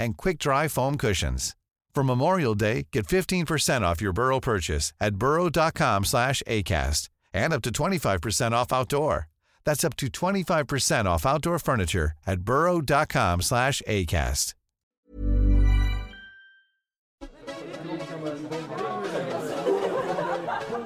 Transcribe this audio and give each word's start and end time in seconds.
and 0.00 0.16
quick-dry 0.16 0.66
foam 0.68 0.96
cushions. 0.96 1.54
For 1.94 2.04
Memorial 2.04 2.54
Day, 2.54 2.86
get 2.92 3.06
15% 3.06 3.82
off 3.82 4.00
your 4.00 4.12
Burrow 4.12 4.40
purchase 4.40 4.92
at 5.00 5.14
burrow.com 5.14 6.04
slash 6.04 6.42
ACAST 6.46 7.08
and 7.32 7.52
up 7.52 7.62
to 7.62 7.70
25% 7.70 8.52
off 8.52 8.72
outdoor. 8.72 9.28
That's 9.64 9.84
up 9.84 9.96
to 9.96 10.06
25% 10.06 11.04
off 11.04 11.26
outdoor 11.26 11.58
furniture 11.58 12.12
at 12.26 12.40
burrow.com 12.40 13.42
slash 13.42 13.82
ACAST. 13.86 14.54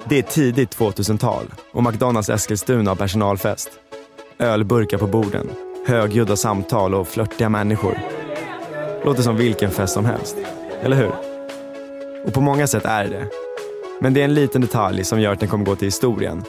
Det 0.09 0.19
är 0.19 0.23
tidigt 0.23 0.77
2000-tal 0.77 1.55
och 1.73 1.83
McDonalds 1.83 2.29
Eskilstuna 2.29 2.91
har 2.91 2.97
personalfest. 2.97 3.69
Ölburkar 4.39 4.98
på 4.98 5.07
borden, 5.07 5.51
högljudda 5.87 6.37
samtal 6.37 6.95
och 6.95 7.09
flörtiga 7.09 7.48
människor. 7.48 8.23
Låter 9.05 9.23
som 9.23 9.37
vilken 9.37 9.71
fest 9.71 9.95
som 9.95 10.05
helst. 10.05 10.37
Eller 10.83 10.97
hur? 10.97 11.13
Och 12.25 12.33
på 12.33 12.41
många 12.41 12.67
sätt 12.67 12.85
är 12.85 13.05
det 13.05 13.29
Men 14.01 14.15
det 14.15 14.21
är 14.21 14.25
en 14.25 14.35
liten 14.35 14.61
detalj 14.61 15.05
som 15.05 15.21
gör 15.21 15.33
att 15.33 15.41
den 15.41 15.49
kommer 15.49 15.65
gå 15.65 15.77
till 15.77 15.87
historien. 15.87 16.43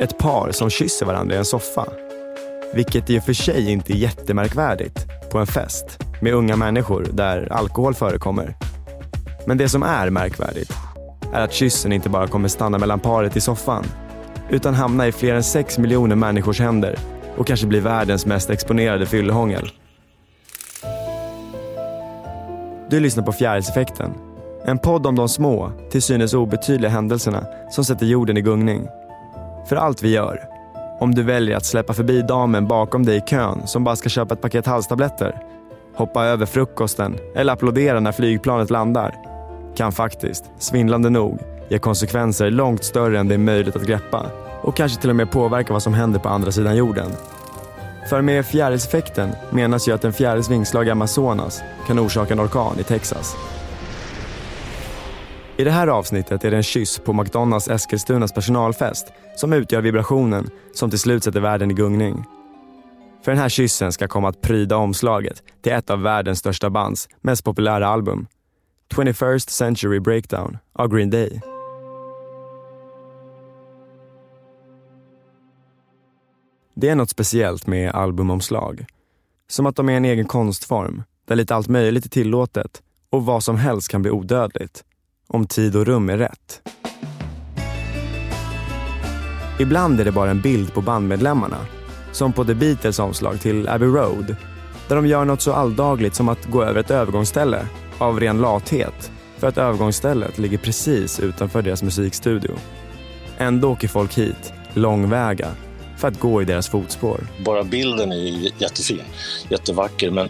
Ett 0.00 0.18
par 0.18 0.50
som 0.50 0.70
kysser 0.70 1.06
varandra 1.06 1.34
i 1.34 1.38
en 1.38 1.44
soffa. 1.44 1.86
Vilket 2.74 3.10
i 3.10 3.18
och 3.18 3.24
för 3.24 3.32
sig 3.32 3.70
inte 3.70 3.92
är 3.92 3.96
jättemärkvärdigt 3.96 5.06
på 5.30 5.38
en 5.38 5.46
fest 5.46 5.98
med 6.22 6.34
unga 6.34 6.56
människor 6.56 7.06
där 7.12 7.52
alkohol 7.52 7.94
förekommer. 7.94 8.56
Men 9.46 9.58
det 9.58 9.68
som 9.68 9.82
är 9.82 10.10
märkvärdigt 10.10 10.72
är 11.32 11.40
att 11.40 11.52
kyssen 11.52 11.92
inte 11.92 12.08
bara 12.08 12.26
kommer 12.26 12.48
stanna 12.48 12.78
mellan 12.78 13.00
paret 13.00 13.36
i 13.36 13.40
soffan 13.40 13.84
utan 14.50 14.74
hamna 14.74 15.06
i 15.06 15.12
fler 15.12 15.34
än 15.34 15.42
6 15.42 15.78
miljoner 15.78 16.16
människors 16.16 16.60
händer 16.60 16.98
och 17.36 17.46
kanske 17.46 17.66
bli 17.66 17.80
världens 17.80 18.26
mest 18.26 18.50
exponerade 18.50 19.06
fyllehångel. 19.06 19.70
Du 22.92 23.00
lyssnar 23.00 23.24
på 23.24 23.32
Fjärilseffekten. 23.32 24.14
En 24.64 24.78
podd 24.78 25.06
om 25.06 25.16
de 25.16 25.28
små, 25.28 25.72
till 25.90 26.02
synes 26.02 26.34
obetydliga 26.34 26.90
händelserna 26.90 27.44
som 27.70 27.84
sätter 27.84 28.06
jorden 28.06 28.36
i 28.36 28.40
gungning. 28.40 28.88
För 29.68 29.76
allt 29.76 30.02
vi 30.02 30.08
gör, 30.08 30.40
om 31.00 31.14
du 31.14 31.22
väljer 31.22 31.56
att 31.56 31.66
släppa 31.66 31.92
förbi 31.92 32.22
damen 32.22 32.68
bakom 32.68 33.06
dig 33.06 33.16
i 33.16 33.20
kön 33.20 33.66
som 33.66 33.84
bara 33.84 33.96
ska 33.96 34.08
köpa 34.08 34.34
ett 34.34 34.40
paket 34.40 34.66
halstabletter, 34.66 35.42
hoppa 35.94 36.24
över 36.24 36.46
frukosten 36.46 37.18
eller 37.34 37.52
applådera 37.52 38.00
när 38.00 38.12
flygplanet 38.12 38.70
landar, 38.70 39.14
kan 39.76 39.92
faktiskt, 39.92 40.44
svindlande 40.58 41.10
nog, 41.10 41.38
ge 41.68 41.78
konsekvenser 41.78 42.50
långt 42.50 42.84
större 42.84 43.18
än 43.18 43.28
det 43.28 43.34
är 43.34 43.38
möjligt 43.38 43.76
att 43.76 43.86
greppa 43.86 44.26
och 44.62 44.76
kanske 44.76 45.00
till 45.00 45.10
och 45.10 45.16
med 45.16 45.30
påverka 45.30 45.72
vad 45.72 45.82
som 45.82 45.94
händer 45.94 46.20
på 46.20 46.28
andra 46.28 46.52
sidan 46.52 46.76
jorden. 46.76 47.10
För 48.08 48.22
med 48.22 48.46
fjärilseffekten 48.46 49.32
menas 49.50 49.88
ju 49.88 49.92
att 49.92 50.04
en 50.04 50.12
fjärils 50.12 50.50
vingslag 50.50 50.86
i 50.86 50.90
Amazonas 50.90 51.62
kan 51.86 51.98
orsaka 51.98 52.32
en 52.34 52.40
orkan 52.40 52.78
i 52.80 52.84
Texas. 52.84 53.36
I 55.56 55.64
det 55.64 55.70
här 55.70 55.86
avsnittet 55.86 56.44
är 56.44 56.50
det 56.50 56.56
en 56.56 56.62
kyss 56.62 56.98
på 56.98 57.12
McDonalds 57.12 57.68
Eskilstunas 57.68 58.32
personalfest 58.32 59.12
som 59.36 59.52
utgör 59.52 59.80
vibrationen 59.80 60.50
som 60.74 60.90
till 60.90 60.98
slut 60.98 61.24
sätter 61.24 61.40
världen 61.40 61.70
i 61.70 61.74
gungning. 61.74 62.24
För 63.24 63.32
den 63.32 63.40
här 63.40 63.48
kyssen 63.48 63.92
ska 63.92 64.08
komma 64.08 64.28
att 64.28 64.40
pryda 64.40 64.76
omslaget 64.76 65.42
till 65.62 65.72
ett 65.72 65.90
av 65.90 66.02
världens 66.02 66.38
största 66.38 66.70
bands 66.70 67.08
mest 67.20 67.44
populära 67.44 67.88
album. 67.88 68.26
21st 68.94 69.50
Century 69.50 70.00
Breakdown 70.00 70.58
av 70.72 70.88
Green 70.88 71.10
Day. 71.10 71.51
Det 76.74 76.88
är 76.88 76.94
något 76.94 77.10
speciellt 77.10 77.66
med 77.66 77.90
albumomslag. 77.90 78.86
Som 79.48 79.66
att 79.66 79.76
de 79.76 79.88
är 79.88 79.92
en 79.92 80.04
egen 80.04 80.26
konstform, 80.26 81.02
där 81.28 81.36
lite 81.36 81.54
allt 81.54 81.68
möjligt 81.68 82.04
är 82.04 82.10
tillåtet 82.10 82.82
och 83.10 83.26
vad 83.26 83.42
som 83.42 83.56
helst 83.56 83.88
kan 83.88 84.02
bli 84.02 84.10
odödligt. 84.10 84.84
Om 85.28 85.46
tid 85.46 85.76
och 85.76 85.86
rum 85.86 86.10
är 86.10 86.18
rätt. 86.18 86.62
Ibland 89.60 90.00
är 90.00 90.04
det 90.04 90.12
bara 90.12 90.30
en 90.30 90.40
bild 90.40 90.74
på 90.74 90.80
bandmedlemmarna. 90.80 91.58
Som 92.12 92.32
på 92.32 92.44
The 92.44 92.54
Beatles 92.54 92.98
omslag 92.98 93.40
till 93.40 93.68
Abbey 93.68 93.88
Road. 93.88 94.36
Där 94.88 94.96
de 94.96 95.06
gör 95.06 95.24
något 95.24 95.40
så 95.40 95.52
alldagligt 95.52 96.14
som 96.14 96.28
att 96.28 96.46
gå 96.46 96.62
över 96.62 96.80
ett 96.80 96.90
övergångsställe 96.90 97.66
av 97.98 98.20
ren 98.20 98.40
lathet. 98.40 99.12
För 99.36 99.46
att 99.46 99.58
övergångsstället 99.58 100.38
ligger 100.38 100.58
precis 100.58 101.20
utanför 101.20 101.62
deras 101.62 101.82
musikstudio. 101.82 102.56
Ändå 103.38 103.70
åker 103.70 103.88
folk 103.88 104.18
hit, 104.18 104.52
långväga, 104.74 105.48
för 106.02 106.08
att 106.08 106.20
gå 106.20 106.42
i 106.42 106.44
deras 106.44 106.68
fotspår. 106.68 107.26
Bara 107.44 107.64
bilden 107.64 108.12
är 108.12 108.62
jättefin, 108.62 109.02
jättevacker, 109.48 110.10
men 110.10 110.28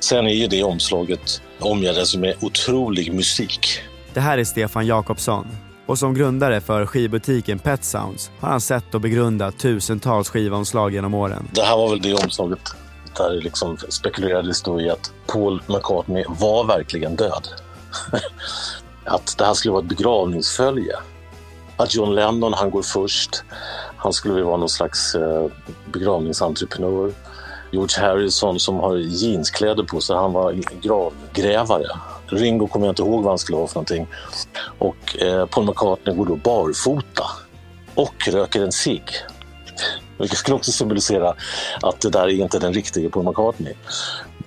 sen 0.00 0.26
är 0.26 0.34
ju 0.34 0.46
det 0.46 0.62
omslaget 0.62 1.42
omgärdat 1.60 2.14
med 2.14 2.34
otrolig 2.40 3.14
musik. 3.14 3.80
Det 4.14 4.20
här 4.20 4.38
är 4.38 4.44
Stefan 4.44 4.86
Jakobsson 4.86 5.46
och 5.86 5.98
som 5.98 6.14
grundare 6.14 6.60
för 6.60 6.86
skivbutiken 6.86 7.58
Pet 7.58 7.84
Sounds 7.84 8.30
har 8.40 8.48
han 8.48 8.60
sett 8.60 8.94
och 8.94 9.00
begrundat 9.00 9.58
tusentals 9.58 10.28
skivomslag 10.28 10.92
genom 10.92 11.14
åren. 11.14 11.48
Det 11.52 11.62
här 11.62 11.76
var 11.76 11.90
väl 11.90 12.02
det 12.02 12.14
omslaget 12.14 12.60
där 13.16 13.30
det 13.30 13.40
liksom 13.40 13.76
spekulerades 13.88 14.62
då 14.62 14.80
i 14.80 14.90
att 14.90 15.12
Paul 15.26 15.62
McCartney 15.66 16.24
var 16.28 16.64
verkligen 16.64 17.16
död. 17.16 17.48
att 19.04 19.34
det 19.38 19.44
här 19.44 19.54
skulle 19.54 19.72
vara 19.72 19.82
ett 19.82 19.88
begravningsfölje. 19.88 20.96
Att 21.76 21.94
John 21.94 22.14
Lennon, 22.14 22.52
han 22.52 22.70
går 22.70 22.82
först. 22.82 23.42
Han 24.04 24.12
skulle 24.12 24.34
väl 24.34 24.44
vara 24.44 24.56
någon 24.56 24.68
slags 24.68 25.14
eh, 25.14 25.46
begravningsentreprenör. 25.92 27.12
George 27.70 28.06
Harrison 28.06 28.60
som 28.60 28.76
har 28.76 28.96
jeanskläder 28.96 29.82
på 29.82 30.00
sig, 30.00 30.16
han 30.16 30.32
var 30.32 30.52
gravgrävare. 30.80 31.86
Ringo 32.26 32.66
kommer 32.66 32.86
jag 32.86 32.92
inte 32.92 33.02
ihåg 33.02 33.22
vad 33.22 33.30
han 33.30 33.38
skulle 33.38 33.58
vara 33.58 33.68
för 33.68 33.74
någonting. 33.74 34.06
Och 34.78 35.22
eh, 35.22 35.46
Paul 35.46 35.66
McCartney 35.66 36.16
går 36.16 36.26
då 36.26 36.36
barfota 36.36 37.24
och 37.94 38.28
röker 38.28 38.62
en 38.62 38.72
cigg. 38.72 39.04
Vilket 40.18 40.38
skulle 40.38 40.54
också 40.54 40.72
symbolisera 40.72 41.34
att 41.82 42.00
det 42.00 42.10
där 42.10 42.22
är 42.22 42.42
inte 42.42 42.58
den 42.58 42.72
riktiga 42.72 43.10
Paul 43.10 43.24
McCartney. 43.24 43.74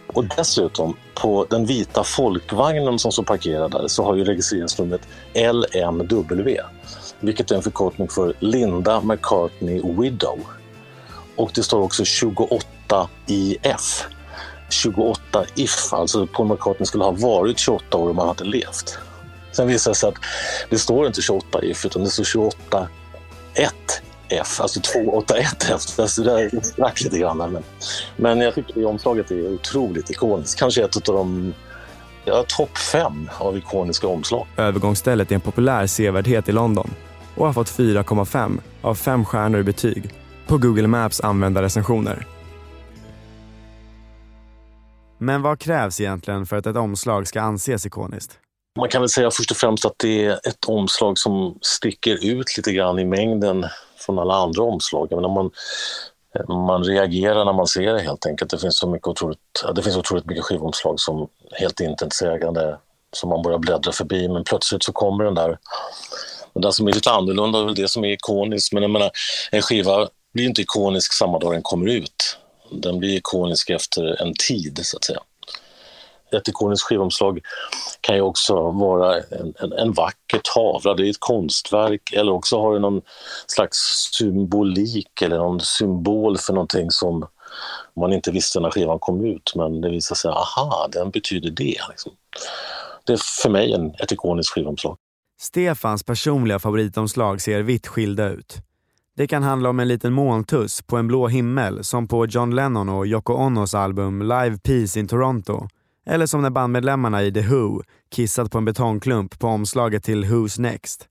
Och 0.07 0.25
dessutom, 0.25 0.97
på 1.13 1.45
den 1.49 1.65
vita 1.65 2.03
folkvagnen 2.03 2.99
som 2.99 3.11
står 3.11 3.23
parkerad 3.23 3.71
där 3.71 3.87
så 3.87 4.03
har 4.03 4.15
ju 4.15 4.23
registreringsnumret 4.23 5.01
LMW 5.33 6.61
vilket 7.19 7.51
är 7.51 7.55
en 7.55 7.61
förkortning 7.61 8.09
för 8.09 8.33
Linda 8.39 9.01
McCartney 9.01 9.81
Widow. 10.01 10.39
Och 11.35 11.51
det 11.55 11.63
står 11.63 11.81
också 11.81 12.05
28 12.05 13.09
IF. 13.27 14.05
28 14.69 15.45
if, 15.55 15.93
alltså 15.93 16.27
Paul 16.27 16.47
McCartney 16.47 16.85
skulle 16.85 17.03
ha 17.03 17.11
varit 17.11 17.59
28 17.59 17.97
år 17.97 18.09
om 18.09 18.17
han 18.17 18.27
hade 18.27 18.43
levt. 18.43 18.97
Sen 19.51 19.67
visar 19.67 19.91
det 19.91 19.95
sig 19.95 20.09
att 20.09 20.15
det 20.69 20.77
står 20.77 21.07
inte 21.07 21.21
28 21.21 21.63
if 21.63 21.85
utan 21.85 22.03
det 22.03 22.09
står 22.09 22.23
28 22.23 22.87
1 23.53 23.73
F, 24.29 24.61
alltså 24.61 24.79
281 24.81 25.69
F. 25.69 26.09
Så 26.09 26.21
det 26.21 26.65
sprack 26.65 27.01
lite 27.01 27.19
grann. 27.19 27.37
Men, 27.37 27.63
men 28.15 28.41
jag 28.41 28.55
tycker 28.55 28.73
det 28.73 28.85
omslaget 28.85 29.31
är 29.31 29.53
otroligt 29.53 30.09
ikoniskt. 30.09 30.59
Kanske 30.59 30.83
ett 30.83 31.09
av 31.09 31.15
de 31.15 31.53
ja, 32.25 32.45
topp 32.47 32.77
fem 32.77 33.29
av 33.37 33.57
ikoniska 33.57 34.07
omslag. 34.07 34.47
Övergångsstället 34.57 35.31
är 35.31 35.35
en 35.35 35.41
populär 35.41 35.87
sevärdhet 35.87 36.49
i 36.49 36.51
London 36.51 36.89
och 37.37 37.45
har 37.45 37.53
fått 37.53 37.69
4,5 37.69 38.59
av 38.81 38.95
5 38.95 39.25
stjärnor 39.25 39.59
i 39.59 39.63
betyg 39.63 40.13
på 40.47 40.57
Google 40.57 40.87
Maps 40.87 41.21
användarrecensioner. 41.21 42.27
Men 45.17 45.41
vad 45.41 45.59
krävs 45.59 46.01
egentligen 46.01 46.45
för 46.45 46.55
att 46.55 46.65
ett 46.65 46.75
omslag 46.75 47.27
ska 47.27 47.41
anses 47.41 47.85
ikoniskt? 47.85 48.39
Man 48.79 48.89
kan 48.89 49.01
väl 49.01 49.09
säga 49.09 49.31
först 49.31 49.51
och 49.51 49.57
främst 49.57 49.85
att 49.85 49.95
det 49.97 50.25
är 50.25 50.33
ett 50.33 50.65
omslag 50.67 51.17
som 51.17 51.57
sticker 51.61 52.25
ut 52.25 52.57
lite 52.57 52.71
grann 52.71 52.99
i 52.99 53.05
mängden 53.05 53.65
från 54.05 54.19
alla 54.19 54.35
andra 54.35 54.63
omslag. 54.63 55.07
Jag 55.09 55.21
menar, 55.21 55.35
man, 55.35 55.51
eh, 56.35 56.55
man 56.55 56.83
reagerar 56.83 57.45
när 57.45 57.53
man 57.53 57.67
ser 57.67 57.93
det 57.93 58.01
helt 58.01 58.25
enkelt. 58.25 58.51
Det 58.51 58.57
finns 58.57 58.79
så 58.79 58.89
mycket 58.89 59.07
otroligt, 59.07 59.39
det 59.75 59.81
finns 59.81 59.97
otroligt 59.97 60.25
mycket 60.25 60.43
skivomslag 60.43 60.99
som 60.99 61.27
helt 61.51 61.79
intetsägande 61.79 62.77
som 63.11 63.29
man 63.29 63.41
börjar 63.41 63.59
bläddra 63.59 63.91
förbi 63.91 64.29
men 64.29 64.43
plötsligt 64.43 64.83
så 64.83 64.91
kommer 64.91 65.23
den 65.23 65.35
där 65.35 65.57
och 66.57 66.63
det 66.63 66.73
som 66.73 66.87
är 66.87 66.93
lite 66.93 67.11
annorlunda 67.11 67.59
är 67.59 67.65
väl 67.65 67.75
det 67.75 67.87
som 67.87 68.05
är 68.05 68.11
ikoniskt. 68.11 68.73
Men 68.73 68.83
jag 68.83 68.91
menar, 68.91 69.11
en 69.51 69.61
skiva 69.61 70.07
blir 70.33 70.45
inte 70.45 70.61
ikonisk 70.61 71.13
samma 71.13 71.39
dag 71.39 71.53
den 71.53 71.61
kommer 71.61 71.87
ut. 71.87 72.37
Den 72.71 72.99
blir 72.99 73.17
ikonisk 73.17 73.69
efter 73.69 74.21
en 74.21 74.33
tid, 74.47 74.79
så 74.83 74.97
att 74.97 75.03
säga. 75.03 75.19
Ett 76.35 76.47
ikoniskt 76.47 76.83
skivomslag 76.83 77.39
kan 78.01 78.15
ju 78.15 78.21
också 78.21 78.71
vara 78.71 79.15
en, 79.15 79.53
en, 79.59 79.73
en 79.73 79.91
vacker 79.91 80.41
tavla, 80.55 80.93
det 80.93 81.07
är 81.07 81.09
ett 81.09 81.19
konstverk 81.19 82.13
eller 82.13 82.31
också 82.31 82.61
har 82.61 82.73
det 82.73 82.79
någon 82.79 83.01
slags 83.47 83.77
symbolik 84.13 85.21
eller 85.21 85.37
någon 85.37 85.59
symbol 85.59 86.37
för 86.37 86.53
någonting 86.53 86.91
som 86.91 87.27
man 87.95 88.13
inte 88.13 88.31
visste 88.31 88.59
när 88.59 88.71
skivan 88.71 88.99
kom 88.99 89.25
ut 89.25 89.51
men 89.55 89.81
det 89.81 89.89
visar 89.89 90.15
sig, 90.15 90.31
aha, 90.31 90.87
den 90.91 91.09
betyder 91.11 91.49
det. 91.49 91.77
Liksom. 91.89 92.11
Det 93.05 93.13
är 93.13 93.19
för 93.43 93.49
mig 93.49 93.73
en, 93.73 93.95
ett 93.99 94.11
ikoniskt 94.11 94.53
skivomslag. 94.53 94.97
Stefans 95.39 96.03
personliga 96.03 96.59
favoritomslag 96.59 97.41
ser 97.41 97.61
vitt 97.61 97.87
skilda 97.87 98.29
ut. 98.29 98.57
Det 99.17 99.27
kan 99.27 99.43
handla 99.43 99.69
om 99.69 99.79
en 99.79 99.87
liten 99.87 100.13
molntuss 100.13 100.81
på 100.81 100.97
en 100.97 101.07
blå 101.07 101.27
himmel 101.27 101.83
som 101.83 102.07
på 102.07 102.25
John 102.25 102.55
Lennon 102.55 102.89
och 102.89 103.07
Yoko 103.07 103.33
Onos 103.33 103.73
album 103.73 104.21
Live 104.21 104.57
Peace 104.57 104.99
in 104.99 105.07
Toronto. 105.07 105.67
Eller 106.05 106.25
som 106.25 106.41
när 106.41 106.49
bandmedlemmarna 106.49 107.23
i 107.23 107.33
The 107.33 107.41
Who 107.41 107.81
kissat 108.15 108.51
på 108.51 108.57
en 108.57 108.65
betongklump 108.65 109.39
på 109.39 109.47
omslaget 109.47 110.03
till 110.03 110.25
Who's 110.25 110.61
Next. 110.61 111.07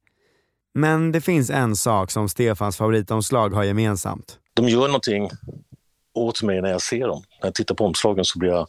Men 0.75 1.12
det 1.12 1.20
finns 1.20 1.50
en 1.50 1.76
sak 1.76 2.11
som 2.11 2.28
Stefans 2.28 2.76
favoritomslag 2.76 3.50
har 3.50 3.64
gemensamt. 3.64 4.38
De 4.55 4.69
gör 4.69 4.87
någonting 4.87 5.31
åt 6.14 6.43
mig 6.43 6.62
när 6.62 6.70
jag 6.70 6.82
ser 6.82 7.06
dem. 7.06 7.23
När 7.40 7.46
jag 7.46 7.55
tittar 7.55 7.75
på 7.75 7.84
omslagen 7.84 8.25
så 8.25 8.38
blir 8.38 8.50
jag, 8.50 8.67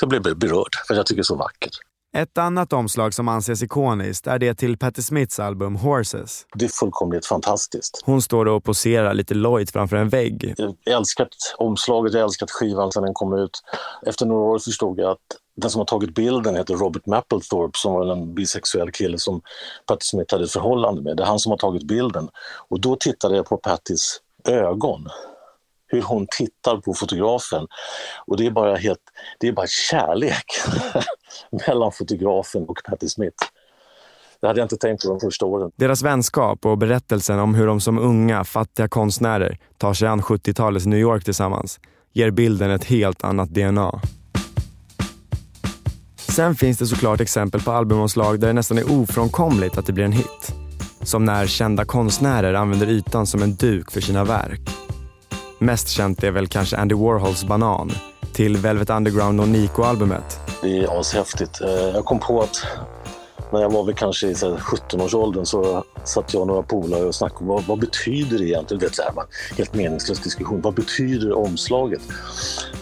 så 0.00 0.06
blir 0.06 0.20
jag 0.24 0.38
berörd, 0.38 0.74
för 0.86 0.94
jag 0.94 1.06
tycker 1.06 1.16
det 1.16 1.22
är 1.22 1.24
så 1.24 1.36
vackert. 1.36 1.78
Ett 2.16 2.38
annat 2.38 2.72
omslag 2.72 3.14
som 3.14 3.28
anses 3.28 3.62
ikoniskt 3.62 4.26
är 4.26 4.38
det 4.38 4.54
till 4.54 4.78
Patti 4.78 5.02
Smiths 5.02 5.40
album 5.40 5.76
Horses. 5.76 6.46
Det 6.54 6.64
är 6.64 6.68
fullkomligt 6.68 7.26
fantastiskt. 7.26 8.02
Hon 8.04 8.22
står 8.22 8.46
och 8.46 8.64
poserar 8.64 9.14
lite 9.14 9.34
lojt 9.34 9.70
framför 9.70 9.96
en 9.96 10.08
vägg. 10.08 10.54
Jag 10.56 10.74
älskat 10.86 11.28
omslaget, 11.56 12.14
jag 12.14 12.22
älskat 12.22 12.50
skivan 12.50 12.92
sedan 12.92 13.02
den 13.02 13.14
kom 13.14 13.38
ut. 13.38 13.62
Efter 14.06 14.26
några 14.26 14.42
år 14.42 14.58
förstod 14.58 14.98
jag 14.98 15.10
att 15.10 15.18
den 15.56 15.70
som 15.70 15.78
har 15.78 15.86
tagit 15.86 16.14
bilden 16.14 16.56
heter 16.56 16.74
Robert 16.74 17.06
Mapplethorpe 17.06 17.78
som 17.78 17.92
var 17.92 18.12
en 18.12 18.34
bisexuell 18.34 18.90
kille 18.90 19.18
som 19.18 19.40
Patti 19.86 20.04
Smith 20.04 20.34
hade 20.34 20.44
ett 20.44 20.52
förhållande 20.52 21.02
med. 21.02 21.16
Det 21.16 21.22
är 21.22 21.26
han 21.26 21.38
som 21.38 21.50
har 21.50 21.58
tagit 21.58 21.82
bilden. 21.82 22.28
Och 22.68 22.80
då 22.80 22.96
tittade 22.96 23.36
jag 23.36 23.46
på 23.46 23.56
Pattis 23.56 24.20
ögon 24.48 25.08
hur 25.86 26.02
hon 26.02 26.26
tittar 26.38 26.76
på 26.76 26.94
fotografen. 26.94 27.66
Och 28.26 28.36
det 28.36 28.46
är 28.46 28.50
bara, 28.50 28.76
helt, 28.76 29.00
det 29.38 29.48
är 29.48 29.52
bara 29.52 29.66
kärlek 29.66 30.44
mellan 31.66 31.92
fotografen 31.92 32.64
och 32.68 32.78
Patti 32.84 33.08
Smith. 33.08 33.36
Det 34.40 34.46
hade 34.46 34.60
jag 34.60 34.64
inte 34.64 34.76
tänkt 34.76 35.02
på 35.02 35.08
de 35.08 35.20
första 35.20 35.46
åren. 35.46 35.70
Deras 35.76 36.02
vänskap 36.02 36.66
och 36.66 36.78
berättelsen 36.78 37.38
om 37.38 37.54
hur 37.54 37.66
de 37.66 37.80
som 37.80 37.98
unga, 37.98 38.44
fattiga 38.44 38.88
konstnärer 38.88 39.58
tar 39.78 39.94
sig 39.94 40.08
an 40.08 40.20
70-talets 40.20 40.86
New 40.86 40.98
York 40.98 41.24
tillsammans 41.24 41.80
ger 42.16 42.30
bilden 42.30 42.70
ett 42.70 42.84
helt 42.84 43.24
annat 43.24 43.50
DNA. 43.50 44.00
Sen 46.16 46.54
finns 46.54 46.78
det 46.78 46.86
såklart 46.86 47.20
exempel 47.20 47.60
på 47.60 47.72
albumomslag 47.72 48.40
där 48.40 48.46
det 48.46 48.52
nästan 48.52 48.78
är 48.78 48.92
ofrånkomligt 48.92 49.78
att 49.78 49.86
det 49.86 49.92
blir 49.92 50.04
en 50.04 50.12
hit. 50.12 50.54
Som 51.02 51.24
när 51.24 51.46
kända 51.46 51.84
konstnärer 51.84 52.54
använder 52.54 52.86
ytan 52.86 53.26
som 53.26 53.42
en 53.42 53.54
duk 53.54 53.90
för 53.90 54.00
sina 54.00 54.24
verk. 54.24 54.60
Mest 55.58 55.88
känt 55.88 56.24
är 56.24 56.30
väl 56.30 56.46
kanske 56.46 56.76
Andy 56.76 56.94
Warhols 56.94 57.44
Banan 57.44 57.90
till 58.32 58.56
Velvet 58.56 58.90
Underground 58.90 59.40
och 59.40 59.48
Nico-albumet. 59.48 60.45
Det 60.66 60.78
är 60.78 61.00
ashäftigt. 61.00 61.60
Eh, 61.60 61.70
jag 61.70 62.04
kom 62.04 62.18
på 62.18 62.42
att 62.42 62.66
när 63.52 63.60
jag 63.60 63.70
var 63.70 63.84
väl 63.84 63.94
kanske 63.94 64.26
i 64.26 64.34
17-årsåldern 64.34 65.44
så 65.46 65.84
satt 66.04 66.34
jag 66.34 66.40
och 66.40 66.46
några 66.46 66.62
polare 66.62 67.04
och 67.04 67.14
snackade 67.14 67.40
om 67.40 67.46
vad, 67.46 67.64
vad 67.64 67.78
betyder 67.78 68.38
det 68.38 68.44
egentligen? 68.44 68.80
Det 68.80 68.98
är 68.98 69.08
en 69.08 69.26
helt 69.56 69.74
meningslös 69.74 70.20
diskussion. 70.20 70.60
Vad 70.60 70.74
betyder 70.74 71.32
omslaget? 71.32 72.00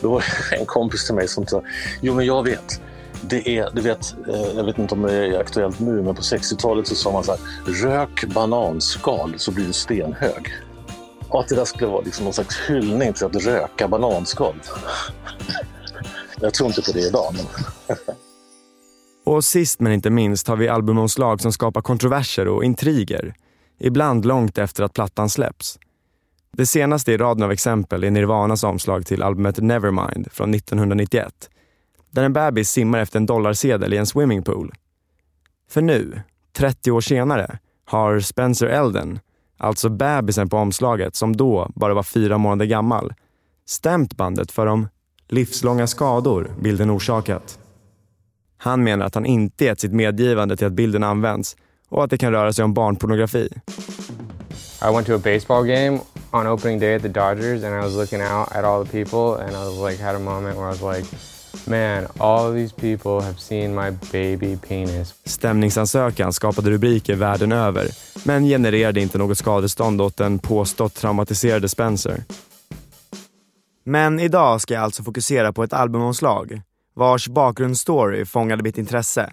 Då 0.00 0.10
var 0.10 0.24
det 0.50 0.56
en 0.60 0.66
kompis 0.66 1.06
till 1.06 1.14
mig 1.14 1.28
som 1.28 1.46
sa, 1.46 1.62
jo 2.00 2.14
men 2.14 2.26
jag 2.26 2.42
vet. 2.42 2.80
Det 3.20 3.58
är, 3.58 3.70
du 3.74 3.80
vet, 3.80 4.14
eh, 4.28 4.56
jag 4.56 4.64
vet 4.64 4.78
inte 4.78 4.94
om 4.94 5.02
det 5.02 5.14
är 5.14 5.40
aktuellt 5.40 5.80
nu, 5.80 6.02
men 6.02 6.14
på 6.14 6.22
60-talet 6.22 6.86
så 6.86 6.94
sa 6.94 7.12
man 7.12 7.24
så 7.24 7.32
här, 7.32 7.40
rök 7.66 8.24
bananskal 8.24 9.34
så 9.36 9.50
blir 9.52 9.66
du 9.66 9.72
stenhög. 9.72 10.52
Och 11.28 11.40
att 11.40 11.48
det 11.48 11.54
där 11.54 11.64
skulle 11.64 11.86
vara 11.86 12.02
liksom 12.02 12.24
någon 12.24 12.34
slags 12.34 12.56
hyllning 12.68 13.12
till 13.12 13.26
att 13.26 13.36
röka 13.36 13.88
bananskal. 13.88 14.54
Jag 16.44 16.54
tror 16.54 16.68
inte 16.68 16.82
på 16.82 16.92
det 16.92 17.00
idag. 17.00 17.34
Men... 17.36 17.96
och 19.24 19.44
sist 19.44 19.80
men 19.80 19.92
inte 19.92 20.10
minst 20.10 20.48
har 20.48 20.56
vi 20.56 20.68
albumomslag 20.68 21.40
som 21.40 21.52
skapar 21.52 21.80
kontroverser 21.80 22.48
och 22.48 22.64
intriger. 22.64 23.34
Ibland 23.78 24.24
långt 24.24 24.58
efter 24.58 24.82
att 24.82 24.92
plattan 24.92 25.30
släpps. 25.30 25.78
Det 26.52 26.66
senaste 26.66 27.12
i 27.12 27.16
raden 27.16 27.42
av 27.42 27.52
exempel 27.52 28.04
är 28.04 28.10
Nirvanas 28.10 28.64
omslag 28.64 29.06
till 29.06 29.22
albumet 29.22 29.58
Nevermind 29.58 30.32
från 30.32 30.54
1991. 30.54 31.50
Där 32.10 32.22
en 32.22 32.32
bebis 32.32 32.70
simmar 32.70 32.98
efter 32.98 33.18
en 33.18 33.26
dollarsedel 33.26 33.94
i 33.94 33.96
en 33.96 34.06
swimmingpool. 34.06 34.72
För 35.70 35.82
nu, 35.82 36.20
30 36.56 36.90
år 36.90 37.00
senare, 37.00 37.58
har 37.84 38.20
Spencer 38.20 38.66
Elden, 38.66 39.18
alltså 39.58 39.88
bebisen 39.88 40.48
på 40.48 40.56
omslaget 40.56 41.16
som 41.16 41.36
då 41.36 41.70
bara 41.74 41.94
var 41.94 42.02
fyra 42.02 42.38
månader 42.38 42.66
gammal, 42.66 43.14
stämt 43.66 44.16
bandet 44.16 44.52
för 44.52 44.66
de 44.66 44.88
livslånga 45.28 45.86
skador 45.86 46.50
bilden 46.60 46.90
orsakat. 46.90 47.58
Han 48.56 48.84
menar 48.84 49.06
att 49.06 49.14
han 49.14 49.26
inte 49.26 49.64
gett 49.64 49.80
sitt 49.80 49.92
medgivande 49.92 50.56
till 50.56 50.66
att 50.66 50.72
bilden 50.72 51.02
används 51.02 51.56
och 51.88 52.04
att 52.04 52.10
det 52.10 52.18
kan 52.18 52.32
röra 52.32 52.52
sig 52.52 52.64
om 52.64 52.74
barnpornografi. 52.74 53.48
I 54.82 54.94
went 54.94 55.06
to 55.06 55.14
a 55.14 55.20
baseball 55.24 55.66
game 55.66 55.98
on 56.30 56.46
opening 56.46 56.78
day 56.78 56.94
at 56.94 57.02
the 57.02 57.08
Dodgers 57.08 57.64
and 57.64 57.74
I 57.74 57.84
was 57.84 57.96
looking 57.96 58.20
out 58.20 58.52
at 58.52 58.64
all 58.64 58.86
the 58.86 59.04
people 59.04 59.44
and 59.44 59.50
I 59.50 59.64
was 59.68 59.90
like 59.90 60.02
had 60.02 60.16
a 60.16 60.18
moment 60.18 60.58
where 60.58 60.68
I 60.68 60.82
was 60.82 60.96
like 60.96 61.16
Man, 61.66 62.06
all 62.18 62.52
these 62.52 62.74
people 62.74 63.20
have 63.20 63.38
seen 63.38 63.74
my 63.74 63.90
baby 64.12 64.56
penis. 64.56 65.14
Stämningsansökan 65.24 66.32
skapade 66.32 66.70
rubriker 66.70 67.14
världen 67.14 67.52
över, 67.52 67.88
men 68.24 68.44
genererade 68.44 69.00
inte 69.00 69.18
något 69.18 69.38
skadestånd 69.38 70.00
åt 70.00 70.16
den 70.16 70.38
påstått 70.38 70.94
traumatiserade 70.94 71.68
Spencer. 71.68 72.24
Men 73.84 74.20
idag 74.20 74.60
ska 74.60 74.74
jag 74.74 74.82
alltså 74.82 75.02
fokusera 75.02 75.52
på 75.52 75.64
ett 75.64 75.72
albumomslag 75.72 76.62
vars 76.94 77.28
bakgrundsstory 77.28 78.24
fångade 78.24 78.62
mitt 78.62 78.78
intresse 78.78 79.32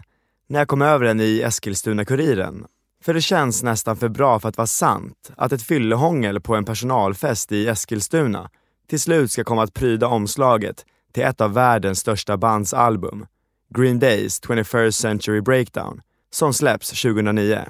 när 0.50 0.60
jag 0.60 0.67
kom 0.67 0.81
över 0.81 1.05
den 1.05 1.20
i 1.20 1.41
Eskilstuna-Kuriren. 1.41 2.65
För 3.03 3.13
det 3.13 3.22
känns 3.22 3.63
nästan 3.63 3.98
för 3.98 4.10
bra 4.10 4.39
för 4.39 4.50
att 4.50 4.58
vara 4.58 4.67
sant 4.67 5.31
att 5.38 5.51
ett 5.51 5.63
fyllehångel 5.63 6.41
på 6.41 6.55
en 6.55 6.65
personalfest 6.65 7.51
i 7.51 7.67
Eskilstuna 7.67 8.50
till 8.89 9.00
slut 9.00 9.31
ska 9.31 9.43
komma 9.43 9.63
att 9.63 9.74
pryda 9.74 10.08
omslaget 10.08 10.86
till 11.13 11.24
ett 11.24 11.41
av 11.41 11.53
världens 11.53 12.00
största 12.00 12.38
bands 12.38 12.74
album, 12.74 13.25
Green 13.75 14.00
Days 14.00 14.41
21st 14.41 14.91
Century 14.91 15.41
Breakdown, 15.41 16.01
som 16.31 16.53
släpps 16.53 17.01
2009. 17.01 17.65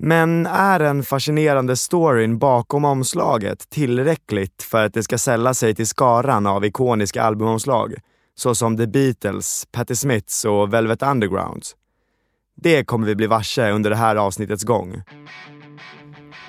Men 0.00 0.46
är 0.46 0.78
den 0.78 1.02
fascinerande 1.02 1.76
storyn 1.76 2.38
bakom 2.38 2.84
omslaget 2.84 3.70
tillräckligt 3.70 4.62
för 4.62 4.84
att 4.84 4.94
det 4.94 5.02
ska 5.02 5.18
sälla 5.18 5.54
sig 5.54 5.74
till 5.74 5.86
skaran 5.86 6.46
av 6.46 6.64
ikoniska 6.64 7.22
albumomslag, 7.22 7.94
såsom 8.34 8.76
The 8.76 8.86
Beatles, 8.86 9.66
Patti 9.72 9.96
Smiths 9.96 10.44
och 10.44 10.74
Velvet 10.74 11.02
Undergrounds? 11.02 11.74
Det 12.56 12.84
kommer 12.84 13.06
vi 13.06 13.14
bli 13.14 13.26
varse 13.26 13.70
under 13.70 13.90
det 13.90 13.96
här 13.96 14.16
avsnittets 14.16 14.64
gång. 14.64 15.02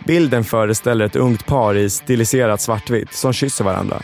Bilden 0.08 0.44
föreställer 0.44 1.06
ett 1.06 1.16
ungt 1.16 1.46
par 1.46 1.76
i 1.76 1.90
stiliserat 1.90 2.62
svartvitt 2.62 3.14
som 3.14 3.34
kysser 3.34 3.66
varandra. 3.66 4.02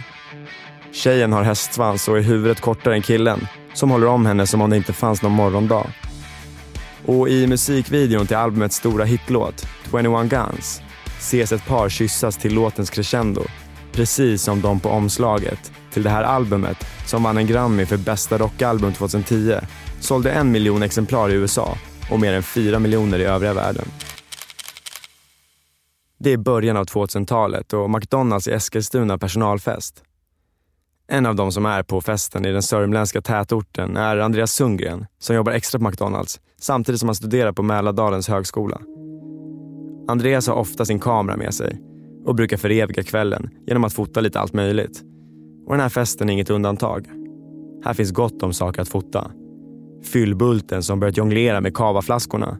Tjejen 0.91 1.33
har 1.33 1.43
hästsvans 1.43 2.07
och 2.07 2.17
är 2.17 2.21
huvudet 2.21 2.61
kortare 2.61 2.93
än 2.93 3.01
killen 3.01 3.47
som 3.73 3.91
håller 3.91 4.07
om 4.07 4.25
henne 4.25 4.47
som 4.47 4.61
om 4.61 4.69
det 4.69 4.77
inte 4.77 4.93
fanns 4.93 5.21
någon 5.21 5.31
morgondag. 5.31 5.87
Och 7.05 7.29
i 7.29 7.47
musikvideon 7.47 8.27
till 8.27 8.37
albumets 8.37 8.75
stora 8.75 9.05
hitlåt 9.05 9.67
21 9.91 10.29
Guns 10.29 10.81
ses 11.19 11.51
ett 11.51 11.67
par 11.67 11.89
kyssas 11.89 12.37
till 12.37 12.53
låtens 12.53 12.89
crescendo 12.89 13.41
precis 13.91 14.43
som 14.43 14.61
de 14.61 14.79
på 14.79 14.89
omslaget 14.89 15.71
till 15.91 16.03
det 16.03 16.09
här 16.09 16.23
albumet 16.23 16.77
som 17.05 17.23
vann 17.23 17.37
en 17.37 17.47
Grammy 17.47 17.85
för 17.85 17.97
bästa 17.97 18.37
rockalbum 18.37 18.93
2010 18.93 19.55
sålde 19.99 20.31
en 20.31 20.51
miljon 20.51 20.83
exemplar 20.83 21.29
i 21.29 21.33
USA 21.33 21.77
och 22.11 22.19
mer 22.19 22.33
än 22.33 22.43
fyra 22.43 22.79
miljoner 22.79 23.19
i 23.19 23.23
övriga 23.23 23.53
världen. 23.53 23.85
Det 26.17 26.33
är 26.33 26.37
början 26.37 26.77
av 26.77 26.85
2000-talet 26.85 27.73
och 27.73 27.89
McDonalds 27.89 28.47
i 28.47 28.51
Eskilstuna 28.51 29.17
personalfest. 29.17 30.03
En 31.07 31.25
av 31.25 31.35
de 31.35 31.51
som 31.51 31.65
är 31.65 31.83
på 31.83 32.01
festen 32.01 32.45
i 32.45 32.51
den 32.51 32.61
sörmländska 32.61 33.21
tätorten 33.21 33.97
är 33.97 34.17
Andreas 34.17 34.51
Sundgren 34.51 35.05
som 35.19 35.35
jobbar 35.35 35.51
extra 35.51 35.79
på 35.79 35.85
McDonalds 35.85 36.39
samtidigt 36.61 36.99
som 36.99 37.09
han 37.09 37.15
studerar 37.15 37.51
på 37.51 37.63
Mälardalens 37.63 38.27
högskola. 38.27 38.81
Andreas 40.07 40.47
har 40.47 40.55
ofta 40.55 40.85
sin 40.85 40.99
kamera 40.99 41.37
med 41.37 41.53
sig 41.53 41.81
och 42.25 42.35
brukar 42.35 42.57
föreviga 42.57 43.03
kvällen 43.03 43.49
genom 43.67 43.83
att 43.83 43.93
fota 43.93 44.21
lite 44.21 44.39
allt 44.39 44.53
möjligt. 44.53 45.01
Och 45.65 45.73
den 45.73 45.81
här 45.81 45.89
festen 45.89 46.29
är 46.29 46.33
inget 46.33 46.49
undantag. 46.49 47.07
Här 47.85 47.93
finns 47.93 48.11
gott 48.11 48.43
om 48.43 48.53
saker 48.53 48.81
att 48.81 48.89
fota. 48.89 49.31
Fyllbulten 50.03 50.83
som 50.83 50.99
börjat 50.99 51.17
jonglera 51.17 51.61
med 51.61 51.75
kavaflaskorna. 51.75 52.57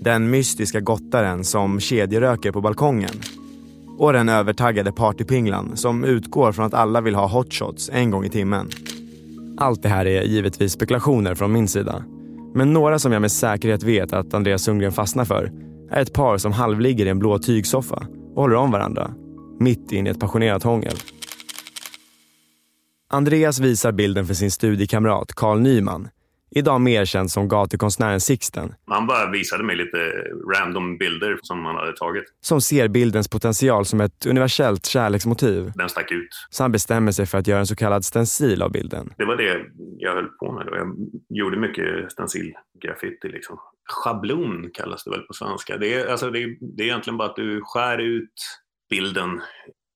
Den 0.00 0.30
mystiska 0.30 0.80
gottaren 0.80 1.44
som 1.44 1.80
kedjeröker 1.80 2.52
på 2.52 2.60
balkongen. 2.60 3.20
Och 4.02 4.12
den 4.12 4.28
övertaggade 4.28 4.92
partypinglan 4.92 5.76
som 5.76 6.04
utgår 6.04 6.52
från 6.52 6.66
att 6.66 6.74
alla 6.74 7.00
vill 7.00 7.14
ha 7.14 7.26
hotshots 7.26 7.90
en 7.92 8.10
gång 8.10 8.24
i 8.24 8.28
timmen. 8.30 8.70
Allt 9.58 9.82
det 9.82 9.88
här 9.88 10.06
är 10.06 10.22
givetvis 10.22 10.72
spekulationer 10.72 11.34
från 11.34 11.52
min 11.52 11.68
sida. 11.68 12.04
Men 12.54 12.72
några 12.72 12.98
som 12.98 13.12
jag 13.12 13.20
med 13.22 13.32
säkerhet 13.32 13.82
vet 13.82 14.12
att 14.12 14.34
Andreas 14.34 14.62
Sundgren 14.62 14.92
fastnar 14.92 15.24
för 15.24 15.52
är 15.90 16.02
ett 16.02 16.12
par 16.12 16.38
som 16.38 16.52
halvligger 16.52 17.06
i 17.06 17.08
en 17.08 17.18
blå 17.18 17.38
tygsoffa 17.38 18.06
och 18.34 18.42
håller 18.42 18.56
om 18.56 18.70
varandra. 18.70 19.14
Mitt 19.58 19.92
in 19.92 20.06
i 20.06 20.10
ett 20.10 20.20
passionerat 20.20 20.62
hångel. 20.62 20.96
Andreas 23.10 23.60
visar 23.60 23.92
bilden 23.92 24.26
för 24.26 24.34
sin 24.34 24.50
studiekamrat 24.50 25.32
Carl 25.32 25.60
Nyman 25.60 26.08
idag 26.54 26.80
mer 26.80 27.04
känd 27.04 27.30
som 27.30 27.48
gatukonstnären 27.48 28.20
Sixten. 28.20 28.74
Han 28.86 29.06
bara 29.06 29.30
visade 29.30 29.64
mig 29.64 29.76
lite 29.76 29.98
random 30.58 30.98
bilder 30.98 31.38
som 31.42 31.64
han 31.64 31.76
hade 31.76 31.92
tagit. 31.92 32.24
Som 32.40 32.60
ser 32.60 32.88
bildens 32.88 33.28
potential 33.28 33.84
som 33.84 34.00
ett 34.00 34.26
universellt 34.26 34.86
kärleksmotiv. 34.86 35.72
Den 35.74 35.88
stack 35.88 36.12
ut. 36.12 36.28
Så 36.50 36.64
han 36.64 36.72
bestämmer 36.72 37.12
sig 37.12 37.26
för 37.26 37.38
att 37.38 37.46
göra 37.46 37.60
en 37.60 37.66
så 37.66 37.76
kallad 37.76 38.04
stencil 38.04 38.62
av 38.62 38.72
bilden. 38.72 39.12
Det 39.18 39.24
var 39.24 39.36
det 39.36 39.60
jag 39.98 40.14
höll 40.14 40.28
på 40.28 40.52
med 40.52 40.66
då. 40.66 40.76
Jag 40.76 40.96
gjorde 41.28 41.56
mycket 41.56 42.12
stencilgraffiti 42.12 43.28
liksom. 43.28 43.58
Schablon 43.90 44.70
kallas 44.74 45.04
det 45.04 45.10
väl 45.10 45.20
på 45.20 45.32
svenska. 45.32 45.76
Det 45.76 45.94
är, 45.94 46.06
alltså 46.06 46.30
det 46.30 46.42
är, 46.42 46.56
det 46.76 46.82
är 46.82 46.86
egentligen 46.86 47.16
bara 47.16 47.28
att 47.28 47.36
du 47.36 47.60
skär 47.64 47.98
ut 47.98 48.32
bilden 48.90 49.40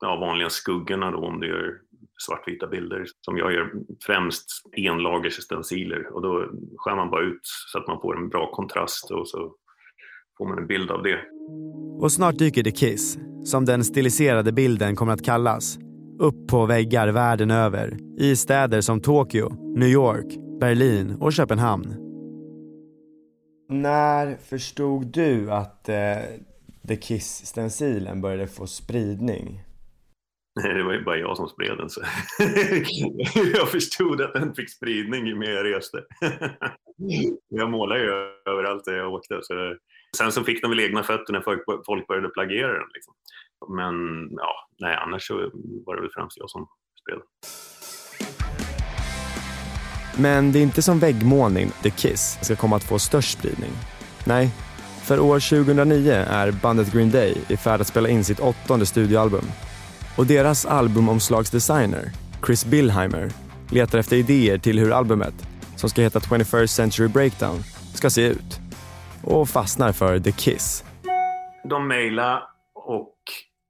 av 0.04 0.20
vanliga 0.20 0.50
skuggorna 0.50 1.10
då 1.10 1.18
om 1.18 1.40
du 1.40 1.46
gör 1.48 1.72
svartvita 2.18 2.66
bilder 2.66 3.04
som 3.20 3.36
jag 3.36 3.52
gör 3.52 3.72
främst 4.06 4.46
enlagers 4.76 5.42
stenciler 5.42 6.14
och 6.14 6.22
då 6.22 6.50
skär 6.76 6.96
man 6.96 7.10
bara 7.10 7.24
ut 7.24 7.40
så 7.72 7.78
att 7.78 7.86
man 7.86 8.00
får 8.00 8.16
en 8.16 8.28
bra 8.28 8.50
kontrast 8.52 9.10
och 9.10 9.28
så 9.28 9.54
får 10.38 10.48
man 10.48 10.58
en 10.58 10.66
bild 10.66 10.90
av 10.90 11.02
det. 11.02 11.18
Och 12.00 12.12
snart 12.12 12.38
dyker 12.38 12.62
The 12.62 12.70
Kiss, 12.70 13.18
som 13.44 13.64
den 13.64 13.84
stiliserade 13.84 14.52
bilden 14.52 14.96
kommer 14.96 15.12
att 15.12 15.24
kallas, 15.24 15.78
upp 16.18 16.48
på 16.48 16.66
väggar 16.66 17.08
världen 17.08 17.50
över 17.50 17.96
i 18.18 18.36
städer 18.36 18.80
som 18.80 19.00
Tokyo, 19.00 19.48
New 19.78 19.88
York, 19.88 20.60
Berlin 20.60 21.16
och 21.20 21.32
Köpenhamn. 21.32 22.06
När 23.68 24.36
förstod 24.36 25.06
du 25.06 25.50
att 25.50 25.88
eh, 25.88 25.96
The 26.88 26.96
Kiss-stencilen 26.96 28.20
började 28.20 28.46
få 28.46 28.66
spridning? 28.66 29.65
Det 30.62 30.82
var 30.82 30.92
ju 30.92 31.04
bara 31.04 31.16
jag 31.16 31.36
som 31.36 31.48
spred 31.48 31.78
den. 31.78 31.90
Så. 31.90 32.00
jag 33.54 33.68
förstod 33.68 34.20
att 34.20 34.34
den 34.34 34.54
fick 34.54 34.70
spridning 34.70 35.26
ju 35.26 35.34
mer 35.34 35.50
jag 35.50 35.74
reste. 35.74 36.04
jag 37.48 37.70
målade 37.70 38.00
ju 38.00 38.10
överallt 38.52 38.84
där 38.84 38.96
jag 38.96 39.12
åkte. 39.12 39.38
Så. 39.42 39.76
Sen 40.16 40.32
så 40.32 40.44
fick 40.44 40.62
de 40.62 40.70
väl 40.70 40.80
egna 40.80 41.02
fötter 41.02 41.32
när 41.32 41.40
folk 41.86 42.06
började 42.08 42.28
plagiera 42.28 42.72
den. 42.72 42.88
Liksom. 42.94 43.14
Men 43.76 43.94
ja, 44.30 44.68
nej, 44.78 44.96
annars 44.96 45.26
så 45.26 45.34
var 45.86 45.96
det 45.96 46.00
väl 46.00 46.10
främst 46.14 46.36
jag 46.36 46.50
som 46.50 46.68
spred. 47.02 47.18
Men 50.18 50.52
det 50.52 50.58
är 50.58 50.62
inte 50.62 50.82
som 50.82 50.98
väggmålning 50.98 51.70
The 51.82 51.90
Kiss 51.90 52.38
ska 52.42 52.56
komma 52.56 52.76
att 52.76 52.88
få 52.88 52.98
störst 52.98 53.38
spridning. 53.38 53.70
Nej, 54.26 54.50
för 55.04 55.20
år 55.20 55.64
2009 55.64 56.12
är 56.12 56.52
bandet 56.52 56.92
Green 56.92 57.10
Day 57.10 57.36
i 57.48 57.56
färd 57.56 57.80
att 57.80 57.86
spela 57.86 58.08
in 58.08 58.24
sitt 58.24 58.40
åttonde 58.40 58.86
studioalbum 58.86 59.44
och 60.16 60.26
deras 60.26 60.66
albumomslagsdesigner, 60.66 62.12
Chris 62.46 62.64
Billheimer, 62.64 63.30
letar 63.70 63.98
efter 63.98 64.16
idéer 64.16 64.58
till 64.58 64.78
hur 64.78 64.92
albumet, 64.92 65.34
som 65.76 65.90
ska 65.90 66.02
heta 66.02 66.18
21st 66.18 66.66
Century 66.66 67.08
Breakdown, 67.08 67.58
ska 67.94 68.10
se 68.10 68.26
ut. 68.26 68.60
Och 69.22 69.48
fastnar 69.48 69.92
för 69.92 70.20
The 70.20 70.32
Kiss. 70.32 70.84
De 71.68 71.88
mejlade 71.88 72.42
och 72.74 73.14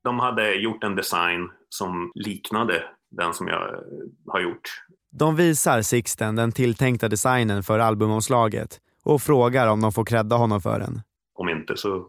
de 0.05 0.19
hade 0.19 0.55
gjort 0.55 0.85
en 0.85 0.97
design 0.97 1.49
som 1.69 2.13
liknade 2.15 2.83
den 3.11 3.35
som 3.35 3.49
jag 3.49 3.81
har 4.27 4.41
gjort. 4.41 4.83
De 5.11 5.37
visar 5.37 5.83
Sixten 5.83 6.37
den 6.37 6.53
tilltänkta 6.53 7.09
designen 7.09 7.63
för 7.63 7.79
albumomslaget 7.79 8.81
och 9.05 9.23
frågar 9.23 9.67
om 9.67 9.81
de 9.81 9.93
får 9.93 10.05
credda 10.05 10.37
honom 10.37 10.61
för 10.61 10.79
den. 10.79 11.03
Om 11.35 11.49
inte 11.49 11.77
så 11.77 12.09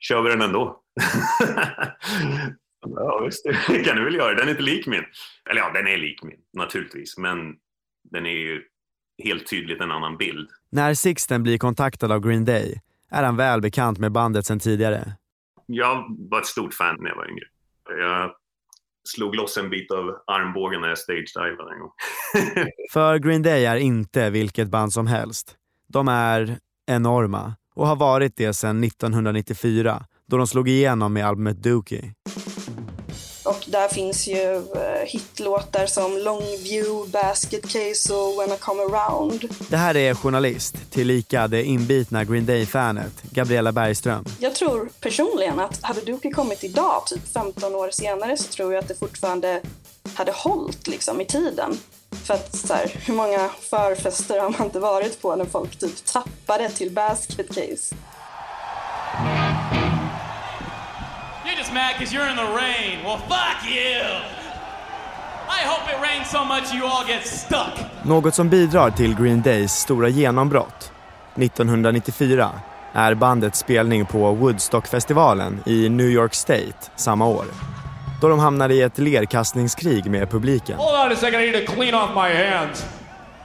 kör 0.00 0.22
vi 0.22 0.30
den 0.30 0.42
ändå. 0.42 0.80
Ja, 2.94 3.22
visst. 3.24 3.44
Det 3.68 3.84
kan 3.84 3.96
du 3.96 4.04
väl 4.04 4.14
göra. 4.14 4.34
Den 4.34 4.46
är 4.46 4.50
inte 4.50 4.62
lik 4.62 4.86
min. 4.86 5.04
Eller 5.50 5.60
ja, 5.60 5.70
den 5.74 5.86
är 5.86 5.96
lik 5.96 6.22
min 6.22 6.38
naturligtvis. 6.52 7.18
Men 7.18 7.38
den 8.10 8.26
är 8.26 8.30
ju 8.30 8.62
helt 9.24 9.50
tydligt 9.50 9.80
en 9.80 9.90
annan 9.90 10.16
bild. 10.16 10.48
När 10.70 10.94
Sixten 10.94 11.42
blir 11.42 11.58
kontaktad 11.58 12.12
av 12.12 12.20
Green 12.20 12.44
Day 12.44 12.80
är 13.10 13.22
han 13.22 13.36
väl 13.36 13.60
bekant 13.60 13.98
med 13.98 14.12
bandet 14.12 14.46
sedan 14.46 14.60
tidigare. 14.60 15.12
Jag 15.66 16.04
var 16.30 16.40
ett 16.40 16.46
stort 16.46 16.74
fan 16.74 16.96
när 17.00 17.08
jag 17.08 17.16
var 17.16 17.30
yngre. 17.30 17.44
Jag 17.98 18.30
slog 19.08 19.34
loss 19.34 19.56
en 19.56 19.70
bit 19.70 19.90
av 19.90 20.22
armbågen 20.26 20.80
när 20.80 20.88
jag 20.88 20.98
stage-divade 20.98 21.72
en 21.72 21.80
gång. 21.80 21.92
För 22.92 23.18
Green 23.18 23.42
Day 23.42 23.66
är 23.66 23.76
inte 23.76 24.30
vilket 24.30 24.68
band 24.68 24.92
som 24.92 25.06
helst. 25.06 25.56
De 25.88 26.08
är 26.08 26.58
enorma 26.86 27.54
och 27.74 27.86
har 27.86 27.96
varit 27.96 28.36
det 28.36 28.54
sedan 28.54 28.84
1994 28.84 30.04
då 30.26 30.36
de 30.36 30.46
slog 30.46 30.68
igenom 30.68 31.12
med 31.12 31.26
albumet 31.26 31.62
Dookie. 31.62 32.14
Och 33.48 33.64
där 33.66 33.88
finns 33.88 34.26
ju 34.26 34.56
eh, 34.56 35.06
hitlåtar 35.06 35.86
som 35.86 36.18
Longview, 36.18 37.10
Basket 37.12 37.68
Case 37.68 38.14
och 38.14 38.40
When 38.40 38.52
I 38.52 38.58
Come 38.58 38.82
Around. 38.82 39.48
Det 39.70 39.76
här 39.76 39.96
är 39.96 40.14
journalist, 40.14 40.74
tillika 40.90 41.48
det 41.48 41.62
inbitna 41.62 42.24
Green 42.24 42.46
Day-fanet, 42.46 43.22
Gabriella 43.22 43.72
Bergström. 43.72 44.24
Jag 44.38 44.54
tror 44.54 44.88
personligen 45.00 45.60
att 45.60 45.82
hade 45.82 46.00
Dookie 46.00 46.30
kommit 46.30 46.64
idag, 46.64 47.02
typ 47.06 47.32
15 47.32 47.74
år 47.74 47.90
senare, 47.90 48.36
så 48.36 48.52
tror 48.52 48.72
jag 48.72 48.80
att 48.82 48.88
det 48.88 48.98
fortfarande 48.98 49.60
hade 50.14 50.32
hållit 50.32 50.86
liksom 50.86 51.20
i 51.20 51.24
tiden. 51.24 51.78
För 52.24 52.34
att 52.34 52.56
så 52.56 52.74
här, 52.74 52.92
hur 53.04 53.14
många 53.14 53.48
förfester 53.60 54.40
har 54.40 54.50
man 54.50 54.64
inte 54.64 54.80
varit 54.80 55.22
på 55.22 55.36
när 55.36 55.44
folk 55.44 55.78
typ 55.78 56.04
tappade 56.04 56.68
till 56.68 56.90
Basket 56.90 57.48
Case? 57.48 57.94
Just 61.68 61.74
mad 61.74 61.94
because 61.98 62.14
you're 62.14 62.30
in 62.30 62.36
the 62.36 62.42
rain. 62.42 63.04
Well, 63.04 63.18
fuck 63.18 63.64
you! 63.64 64.00
I 65.48 65.60
hope 65.66 65.88
it 65.92 66.00
rains 66.02 66.30
so 66.30 66.44
much 66.44 66.74
you 66.74 66.86
all 66.86 67.06
get 67.06 67.26
stuck. 67.26 67.86
Något 68.02 68.34
som 68.34 68.48
bidrar 68.48 68.90
till 68.90 69.16
Green 69.16 69.42
Days 69.42 69.72
stora 69.72 70.08
genombrott 70.08 70.92
1994 71.36 72.50
är 72.92 73.14
bandets 73.14 73.58
spelning 73.58 74.06
på 74.06 74.32
Woodstockfestivalen 74.32 75.60
i 75.66 75.88
New 75.88 76.06
York 76.06 76.34
State 76.34 76.90
samma 76.96 77.26
år. 77.26 77.44
Då 78.20 78.28
de 78.28 78.38
hamnade 78.38 78.74
i 78.74 78.82
ett 78.82 78.98
lerkastningskrig 78.98 80.10
med 80.10 80.30
publiken. 80.30 80.76
Hold 80.76 81.06
on 81.06 81.12
a 81.12 81.16
second, 81.16 81.42
I 81.42 81.50
need 81.50 81.66
to 81.66 81.72
clean 81.72 81.94
off 81.94 82.10
my 82.10 82.44
hands. 82.44 82.86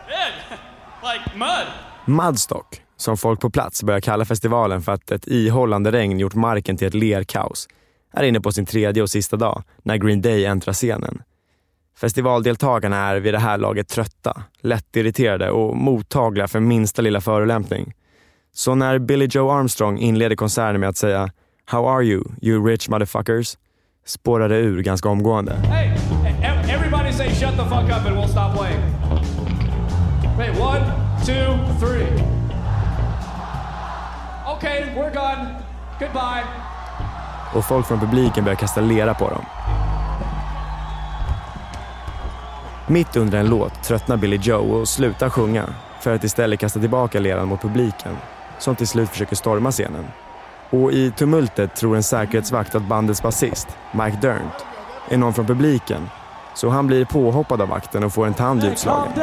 like 1.01 1.37
mud. 1.37 1.67
Mudstock, 2.05 2.81
som 2.97 3.17
folk 3.17 3.39
på 3.41 3.49
plats 3.49 3.83
börjar 3.83 3.99
kalla 3.99 4.25
festivalen 4.25 4.81
för 4.81 4.91
att 4.91 5.11
ett 5.11 5.27
ihållande 5.27 5.91
regn 5.91 6.19
gjort 6.19 6.35
marken 6.35 6.77
till 6.77 6.87
ett 6.87 6.93
lerkaos, 6.93 7.67
är 8.13 8.23
inne 8.23 8.41
på 8.41 8.51
sin 8.51 8.65
tredje 8.65 9.03
och 9.03 9.09
sista 9.09 9.37
dag 9.37 9.63
när 9.83 9.97
Green 9.97 10.21
Day 10.21 10.45
äntrar 10.45 10.73
scenen. 10.73 11.21
Festivaldeltagarna 11.97 12.97
är 12.97 13.15
vid 13.15 13.33
det 13.33 13.39
här 13.39 13.57
laget 13.57 13.87
trötta, 13.87 14.43
lättirriterade 14.61 15.51
och 15.51 15.77
mottagliga 15.77 16.47
för 16.47 16.59
minsta 16.59 17.01
lilla 17.01 17.21
förolämpning. 17.21 17.93
Så 18.53 18.75
när 18.75 18.99
Billy 18.99 19.27
Joe 19.31 19.51
Armstrong 19.51 19.97
inleder 19.97 20.35
konserten 20.35 20.79
med 20.79 20.89
att 20.89 20.97
säga 20.97 21.29
“How 21.65 21.87
are 21.87 22.03
you, 22.03 22.23
you 22.41 22.67
rich 22.67 22.89
motherfuckers?” 22.89 23.57
spårar 24.05 24.49
det 24.49 24.57
ur 24.57 24.81
ganska 24.81 25.09
omgående. 25.09 25.53
Hey, 25.53 25.87
e-, 25.87 26.35
e-, 26.43 26.71
everybody 26.73 27.13
say 27.13 27.29
shut 27.29 27.57
the 27.57 27.63
fuck 27.63 27.89
up 27.89 28.05
and 28.05 28.17
we'll 28.17 28.27
stop 28.27 28.57
playing. 28.57 28.81
Wait, 30.37 30.59
one, 30.59 30.81
two, 31.25 31.57
three. 31.79 32.07
Okay, 34.57 34.93
we're 34.95 35.13
gone. 35.13 35.63
Goodbye 35.99 36.72
och 37.55 37.65
folk 37.65 37.87
från 37.87 37.99
publiken 37.99 38.43
börjar 38.43 38.55
kasta 38.55 38.81
lera 38.81 39.13
på 39.13 39.29
dem. 39.29 39.45
Mitt 42.87 43.15
under 43.15 43.39
en 43.39 43.49
låt 43.49 43.83
tröttnar 43.83 44.17
Billy 44.17 44.37
Joe 44.37 44.79
och 44.79 44.87
slutar 44.87 45.29
sjunga 45.29 45.69
för 45.99 46.15
att 46.15 46.23
istället 46.23 46.59
kasta 46.59 46.79
tillbaka 46.79 47.19
leran 47.19 47.47
mot 47.47 47.61
publiken 47.61 48.17
som 48.59 48.75
till 48.75 48.87
slut 48.87 49.09
försöker 49.09 49.35
storma 49.35 49.71
scenen. 49.71 50.05
Och 50.69 50.91
i 50.91 51.11
tumultet 51.11 51.75
tror 51.75 51.95
en 51.95 52.03
säkerhetsvakt 52.03 52.75
att 52.75 52.83
bandets 52.83 53.21
basist, 53.21 53.67
Mike 53.91 54.17
Dirnt, 54.21 54.65
är 55.09 55.17
någon 55.17 55.33
från 55.33 55.45
publiken 55.45 56.09
så 56.55 56.69
han 56.69 56.87
blir 56.87 57.05
påhoppad 57.05 57.61
av 57.61 57.67
vakten 57.67 58.03
och 58.03 58.13
får 58.13 58.27
en 58.27 58.33
tand 58.33 58.63
utslagen. 58.63 59.13
Right, 59.15 59.17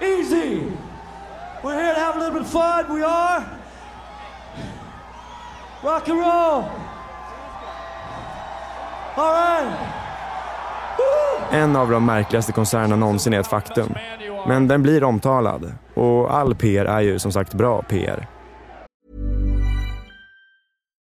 easy 0.00 0.76
We're 1.62 1.74
here 1.74 1.94
to 1.94 2.00
have 2.00 2.16
a 2.16 2.18
little 2.18 2.34
bit 2.34 2.42
of 2.42 2.50
fun. 2.52 2.94
We 2.94 3.02
are. 3.02 3.44
Rock 5.82 6.08
and 6.08 6.18
roll. 6.18 6.64
All 9.16 9.32
right. 9.32 9.78
En 11.50 11.76
av 11.76 11.90
de 11.90 12.06
märkligaste 12.06 12.52
konserterna 12.52 12.96
någonsin 12.96 13.32
är 13.32 13.40
ett 13.40 13.46
faktum. 13.46 13.94
Men 14.48 14.68
den 14.68 14.82
blir 14.82 15.04
omtalad. 15.04 15.72
Och 15.94 16.34
all 16.34 16.54
PR 16.54 16.84
är 16.84 17.00
ju 17.00 17.18
som 17.18 17.32
sagt 17.32 17.54
bra 17.54 17.82
PR. 17.82 18.26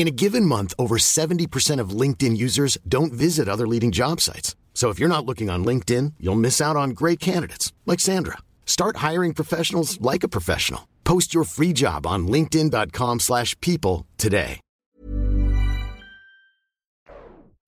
In 0.00 0.08
a 0.08 0.22
given 0.22 0.48
month, 0.48 0.72
over 0.78 0.96
70% 0.96 1.82
of 1.82 2.00
LinkedIn 2.00 2.34
users 2.34 2.78
don't 2.88 3.12
visit 3.12 3.48
other 3.48 3.66
leading 3.66 3.90
job 3.90 4.20
sites. 4.20 4.56
So 4.72 4.88
if 4.92 4.98
you're 4.98 5.16
not 5.16 5.26
looking 5.26 5.50
on 5.50 5.64
LinkedIn, 5.66 6.14
you'll 6.18 6.40
miss 6.40 6.60
out 6.60 6.76
on 6.76 6.94
great 6.94 7.20
candidates 7.20 7.74
like 7.86 8.00
Sandra. 8.00 8.38
Start 8.64 9.10
hiring 9.10 9.34
professionals 9.34 9.98
like 10.00 10.26
a 10.26 10.28
professional. 10.28 10.80
Post 11.04 11.34
your 11.34 11.44
free 11.44 11.72
job 11.74 12.06
on 12.06 12.28
linkedin.com/people 12.32 14.06
today. 14.16 14.60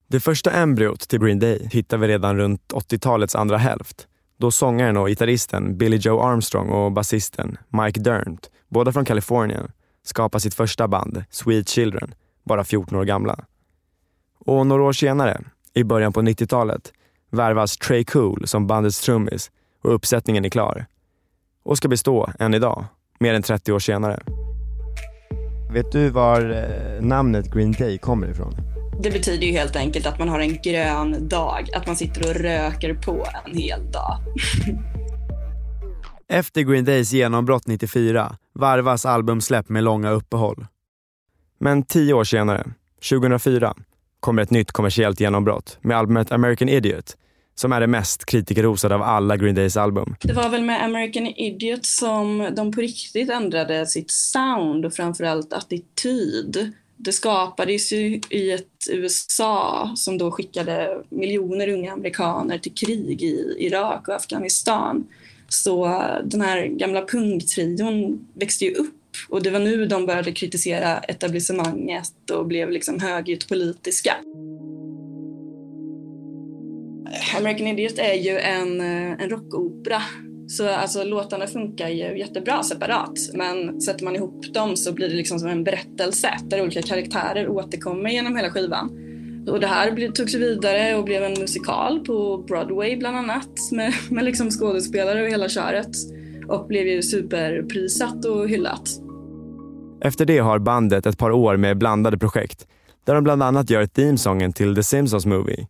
Det 0.08 0.20
första 0.20 0.50
embryot 0.50 1.08
till 1.08 1.20
Green 1.20 1.38
Day 1.38 1.68
hittar 1.72 1.98
vi 1.98 2.08
redan 2.08 2.36
runt 2.36 2.72
80-talets 2.72 3.34
andra 3.34 3.58
hälft. 3.58 4.06
Då 4.38 4.50
sångaren 4.50 4.96
och 4.96 5.08
gitarristen 5.08 5.76
Billy 5.78 5.96
Joe 5.96 6.20
Armstrong 6.20 6.68
och 6.68 6.92
basisten 6.92 7.56
Mike 7.68 8.00
Dirnt, 8.00 8.50
båda 8.68 8.92
från 8.92 9.04
Kalifornien, 9.04 9.70
skapar 10.04 10.38
sitt 10.38 10.54
första 10.54 10.88
band, 10.88 11.24
Sweet 11.30 11.68
Children, 11.68 12.14
bara 12.44 12.64
14 12.64 12.98
år 12.98 13.04
gamla. 13.04 13.44
Och 14.38 14.66
några 14.66 14.82
år 14.82 14.92
senare, 14.92 15.40
i 15.74 15.84
början 15.84 16.12
på 16.12 16.22
90-talet, 16.22 16.92
värvas 17.30 17.76
Trey 17.76 18.04
Cool 18.04 18.46
som 18.46 18.66
bandets 18.66 19.00
trummis 19.00 19.50
och 19.82 19.94
uppsättningen 19.94 20.44
är 20.44 20.48
klar. 20.48 20.86
Och 21.62 21.76
ska 21.76 21.88
bestå 21.88 22.30
än 22.38 22.54
idag, 22.54 22.84
mer 23.18 23.34
än 23.34 23.42
30 23.42 23.72
år 23.72 23.78
senare. 23.78 24.22
Vet 25.72 25.92
du 25.92 26.08
var 26.08 26.50
eh, 26.50 27.02
namnet 27.02 27.52
Green 27.52 27.72
Day 27.72 27.98
kommer 27.98 28.30
ifrån? 28.30 28.54
Det 29.02 29.10
betyder 29.10 29.46
ju 29.46 29.52
helt 29.52 29.76
enkelt 29.76 30.06
att 30.06 30.18
man 30.18 30.28
har 30.28 30.40
en 30.40 30.58
grön 30.62 31.28
dag, 31.28 31.68
att 31.74 31.86
man 31.86 31.96
sitter 31.96 32.30
och 32.30 32.36
röker 32.36 32.94
på 32.94 33.26
en 33.44 33.58
hel 33.58 33.90
dag. 33.90 34.18
Efter 36.28 36.62
Green 36.62 36.84
Days 36.84 37.12
genombrott 37.12 37.66
94 37.66 38.36
varvas 38.52 39.06
albumsläpp 39.06 39.68
med 39.68 39.84
långa 39.84 40.10
uppehåll. 40.10 40.66
Men 41.58 41.82
tio 41.82 42.14
år 42.14 42.24
senare, 42.24 42.64
2004, 43.10 43.74
kommer 44.20 44.42
ett 44.42 44.50
nytt 44.50 44.72
kommersiellt 44.72 45.20
genombrott 45.20 45.78
med 45.80 45.96
albumet 45.96 46.32
American 46.32 46.68
Idiot 46.68 47.16
som 47.54 47.72
är 47.72 47.80
det 47.80 47.86
mest 47.86 48.24
kritikerrosade 48.24 48.94
av 48.94 49.02
alla 49.02 49.36
Green 49.36 49.54
Days 49.54 49.76
album. 49.76 50.16
Det 50.20 50.32
var 50.32 50.48
väl 50.48 50.62
med 50.62 50.84
American 50.84 51.26
Idiot 51.26 51.86
som 51.86 52.48
de 52.56 52.72
på 52.72 52.80
riktigt 52.80 53.30
ändrade 53.30 53.86
sitt 53.86 54.10
sound 54.10 54.86
och 54.86 54.94
framförallt 54.94 55.52
attityd. 55.52 56.72
Det 56.96 57.12
skapades 57.12 57.92
ju 57.92 58.20
i 58.30 58.52
ett 58.52 58.88
USA 58.90 59.92
som 59.96 60.18
då 60.18 60.30
skickade 60.30 61.02
miljoner 61.08 61.68
unga 61.68 61.92
amerikaner 61.92 62.58
till 62.58 62.74
krig 62.74 63.22
i 63.22 63.56
Irak 63.58 64.08
och 64.08 64.14
Afghanistan. 64.14 65.06
Så 65.52 65.86
den 66.24 66.40
här 66.40 66.66
gamla 66.66 67.06
punktrion 67.06 68.26
växte 68.34 68.64
ju 68.64 68.74
upp 68.74 68.94
och 69.28 69.42
det 69.42 69.50
var 69.50 69.60
nu 69.60 69.86
de 69.86 70.06
började 70.06 70.32
kritisera 70.32 70.98
etablissemanget 70.98 72.30
och 72.32 72.46
blev 72.46 72.70
liksom 72.70 73.00
högljutt 73.00 73.48
politiska. 73.48 74.16
American 77.38 77.66
Idiot 77.66 77.98
är 77.98 78.14
ju 78.14 78.38
en, 78.38 78.80
eh, 78.80 79.22
en 79.22 79.30
rockopera. 79.30 80.02
Så 80.48 80.68
alltså, 80.68 81.04
låtarna 81.04 81.46
funkar 81.46 81.88
ju 81.88 82.18
jättebra 82.18 82.62
separat 82.62 83.18
men 83.34 83.80
sätter 83.80 84.04
man 84.04 84.16
ihop 84.16 84.54
dem 84.54 84.76
så 84.76 84.92
blir 84.92 85.08
det 85.08 85.14
liksom 85.14 85.38
som 85.38 85.48
en 85.48 85.64
berättelse 85.64 86.28
där 86.44 86.62
olika 86.62 86.82
karaktärer 86.82 87.48
återkommer 87.48 88.10
genom 88.10 88.36
hela 88.36 88.50
skivan. 88.50 89.01
Och 89.46 89.60
det 89.60 89.66
här 89.66 90.12
togs 90.12 90.34
vidare 90.34 90.94
och 90.94 91.04
blev 91.04 91.22
en 91.22 91.40
musikal 91.40 92.00
på 92.00 92.44
Broadway 92.48 92.96
bland 92.96 93.16
annat 93.16 93.48
med, 93.72 93.92
med 94.10 94.24
liksom 94.24 94.50
skådespelare 94.50 95.22
och 95.22 95.28
hela 95.28 95.48
köret 95.48 95.90
och 96.48 96.66
blev 96.66 96.86
ju 96.86 97.02
superprisat 97.02 98.24
och 98.24 98.48
hyllat. 98.48 98.88
Efter 100.00 100.24
det 100.24 100.38
har 100.38 100.58
bandet 100.58 101.06
ett 101.06 101.18
par 101.18 101.30
år 101.30 101.56
med 101.56 101.78
blandade 101.78 102.18
projekt 102.18 102.66
där 103.04 103.14
de 103.14 103.24
bland 103.24 103.42
annat 103.42 103.70
gör 103.70 103.86
themesången 103.86 104.52
till 104.52 104.74
The 104.74 104.82
Simpsons 104.82 105.26
Movie. 105.26 105.66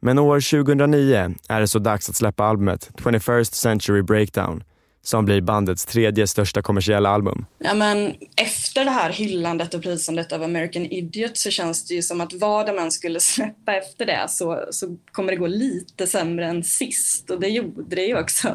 Men 0.00 0.18
år 0.18 0.64
2009 0.64 1.34
är 1.48 1.60
det 1.60 1.68
så 1.68 1.78
dags 1.78 2.08
att 2.10 2.16
släppa 2.16 2.44
albumet 2.44 2.90
21st 2.94 3.54
Century 3.54 4.02
Breakdown 4.02 4.62
som 5.06 5.24
blir 5.24 5.40
bandets 5.40 5.86
tredje 5.86 6.26
största 6.26 6.62
kommersiella 6.62 7.08
album. 7.08 7.46
Ja, 7.58 7.74
men 7.74 8.14
efter 8.36 8.84
det 8.84 8.90
här 8.90 9.10
hyllandet 9.10 9.74
och 9.74 9.82
prisandet 9.82 10.32
av 10.32 10.42
American 10.42 10.86
Idiot 10.86 11.36
så 11.36 11.50
känns 11.50 11.84
det 11.84 11.94
ju 11.94 12.02
som 12.02 12.20
att 12.20 12.32
vad 12.32 12.66
de 12.66 12.78
än 12.78 12.92
skulle 12.92 13.20
släppa 13.36 13.74
efter 13.74 14.06
det 14.06 14.26
så, 14.28 14.64
så 14.70 14.96
kommer 15.12 15.32
det 15.32 15.36
gå 15.36 15.46
lite 15.46 16.06
sämre 16.06 16.46
än 16.46 16.64
sist 16.64 17.30
och 17.30 17.40
det 17.40 17.48
gjorde 17.48 17.96
det 17.96 18.04
ju 18.04 18.18
också. 18.18 18.48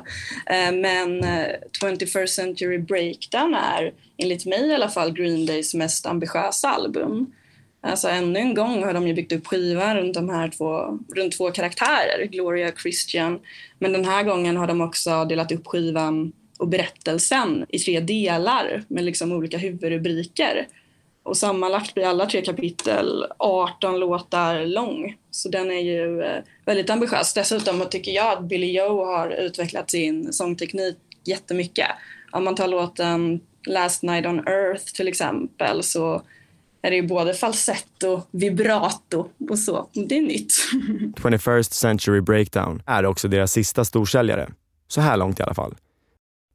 Eh, 0.46 0.72
men 0.72 1.24
eh, 1.24 1.48
21st 1.82 2.26
Century 2.26 2.78
Breakdown 2.78 3.54
är 3.54 3.94
enligt 4.18 4.46
mig 4.46 4.68
i 4.68 4.74
alla 4.74 4.90
fall 4.90 5.14
Green 5.14 5.46
Days 5.46 5.74
mest 5.74 6.06
ambitiösa 6.06 6.70
album. 6.70 7.34
Alltså 7.84 8.08
ännu 8.08 8.40
en 8.40 8.54
gång 8.54 8.84
har 8.84 8.94
de 8.94 9.08
ju 9.08 9.14
byggt 9.14 9.32
upp 9.32 9.48
skivan 9.48 9.98
runt 9.98 10.14
de 10.14 10.30
här 10.30 10.50
två, 10.50 11.00
runt 11.16 11.38
två 11.38 11.52
karaktärer, 11.52 12.26
Gloria 12.26 12.68
och 12.68 12.80
Christian. 12.80 13.40
Men 13.80 13.94
den 13.94 14.06
här 14.06 14.24
gången 14.24 14.58
har 14.58 14.68
de 14.68 14.82
också 14.82 15.26
delat 15.26 15.52
upp 15.52 15.68
skivan 15.68 16.32
och 16.62 16.68
berättelsen 16.68 17.66
i 17.70 17.80
tre 17.80 18.00
delar 18.00 18.84
med 18.88 19.04
liksom 19.04 19.32
olika 19.32 19.58
huvudrubriker. 19.58 20.68
Och 21.24 21.38
sammanlagt 21.38 21.94
blir 21.94 22.06
alla 22.06 22.26
tre 22.26 22.42
kapitel 22.42 23.26
18 23.38 24.00
låtar 24.00 24.66
lång. 24.66 25.18
Så 25.32 25.50
den 25.50 25.72
är 25.72 25.80
ju 25.80 26.22
eh, 26.22 26.44
väldigt 26.66 26.90
ambitiös. 26.90 27.34
Dessutom 27.34 27.86
tycker 27.90 28.12
jag 28.12 28.38
att 28.38 28.44
Billy 28.44 28.72
Joe 28.72 29.06
har 29.06 29.30
utvecklat 29.30 29.92
sin 29.92 30.34
sångteknik 30.34 30.98
jättemycket. 31.24 31.88
Om 32.32 32.44
man 32.44 32.56
tar 32.56 32.68
låten 32.68 33.40
Last 33.68 34.04
Night 34.04 34.26
on 34.26 34.48
Earth 34.48 34.86
till 34.94 35.08
exempel 35.08 35.84
så 35.84 36.22
är 36.82 36.90
det 36.90 36.96
ju 36.96 37.08
både 37.08 37.34
falsetto, 37.34 38.22
vibrato 38.32 39.30
och 39.50 39.60
så. 39.60 39.90
Det 39.94 40.18
är 40.18 40.22
nytt. 40.22 40.54
21st 41.16 41.74
Century 41.74 42.22
Breakdown 42.22 42.84
är 42.86 43.06
också 43.06 43.28
deras 43.28 43.52
sista 43.52 43.86
storsäljare. 43.86 44.50
Så 44.88 45.02
här 45.02 45.18
långt 45.18 45.40
i 45.40 45.44
alla 45.44 45.54
fall. 45.54 45.76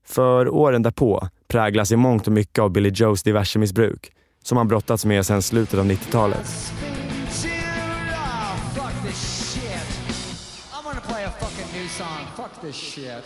För 0.06 0.48
åren 0.48 0.82
därpå 0.82 1.28
präglas 1.48 1.92
i 1.92 1.96
mångt 1.96 2.26
och 2.26 2.32
mycket 2.32 2.58
av 2.58 2.70
Billy 2.70 2.90
Joes 2.94 3.22
diverse 3.22 3.58
missbruk 3.58 4.12
som 4.42 4.58
han 4.58 4.68
brottats 4.68 5.04
med 5.04 5.26
sedan 5.26 5.42
slutet 5.42 5.78
av 5.78 5.86
90-talet. 5.86 6.72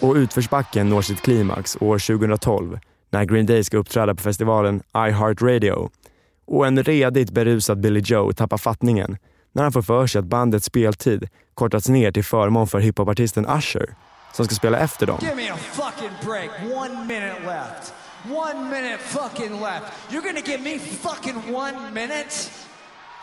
Och 0.00 0.14
utförsbacken 0.14 0.88
når 0.88 1.02
sitt 1.02 1.20
klimax 1.20 1.76
år 1.80 1.98
2012 2.18 2.78
när 3.10 3.24
Green 3.24 3.46
Day 3.46 3.64
ska 3.64 3.76
uppträda 3.76 4.14
på 4.14 4.22
festivalen 4.22 4.82
I 4.94 5.10
Heart 5.10 5.42
Radio. 5.42 5.90
och 6.46 6.66
en 6.66 6.82
redigt 6.82 7.30
berusad 7.30 7.80
Billy 7.80 8.00
Joe 8.04 8.32
tappar 8.32 8.58
fattningen 8.58 9.16
när 9.52 9.62
han 9.62 9.72
får 9.72 9.82
för 9.82 10.06
sig 10.06 10.18
att 10.18 10.24
bandets 10.24 10.66
speltid 10.66 11.28
kortats 11.54 11.88
ner 11.88 12.12
till 12.12 12.24
förmån 12.24 12.66
för 12.66 12.78
hiphopartisten 12.78 13.46
Usher 13.58 13.94
som 14.32 14.44
ska 14.44 14.54
spela 14.54 14.78
efter 14.78 15.06
dem. 15.06 15.18
Give 15.20 15.34
me 15.34 15.50
a 15.50 15.56
fucking 15.56 16.10
break. 16.24 16.50
One 16.74 17.06
minute 17.06 17.40
left. 17.46 17.94
One 18.28 18.70
minute 18.70 18.98
fucking 18.98 19.60
left. 19.60 19.84
You're 20.10 20.22
gonna 20.22 20.46
give 20.46 20.60
me 20.60 20.78
fucking 20.78 21.54
one 21.54 21.94
minute? 21.94 22.50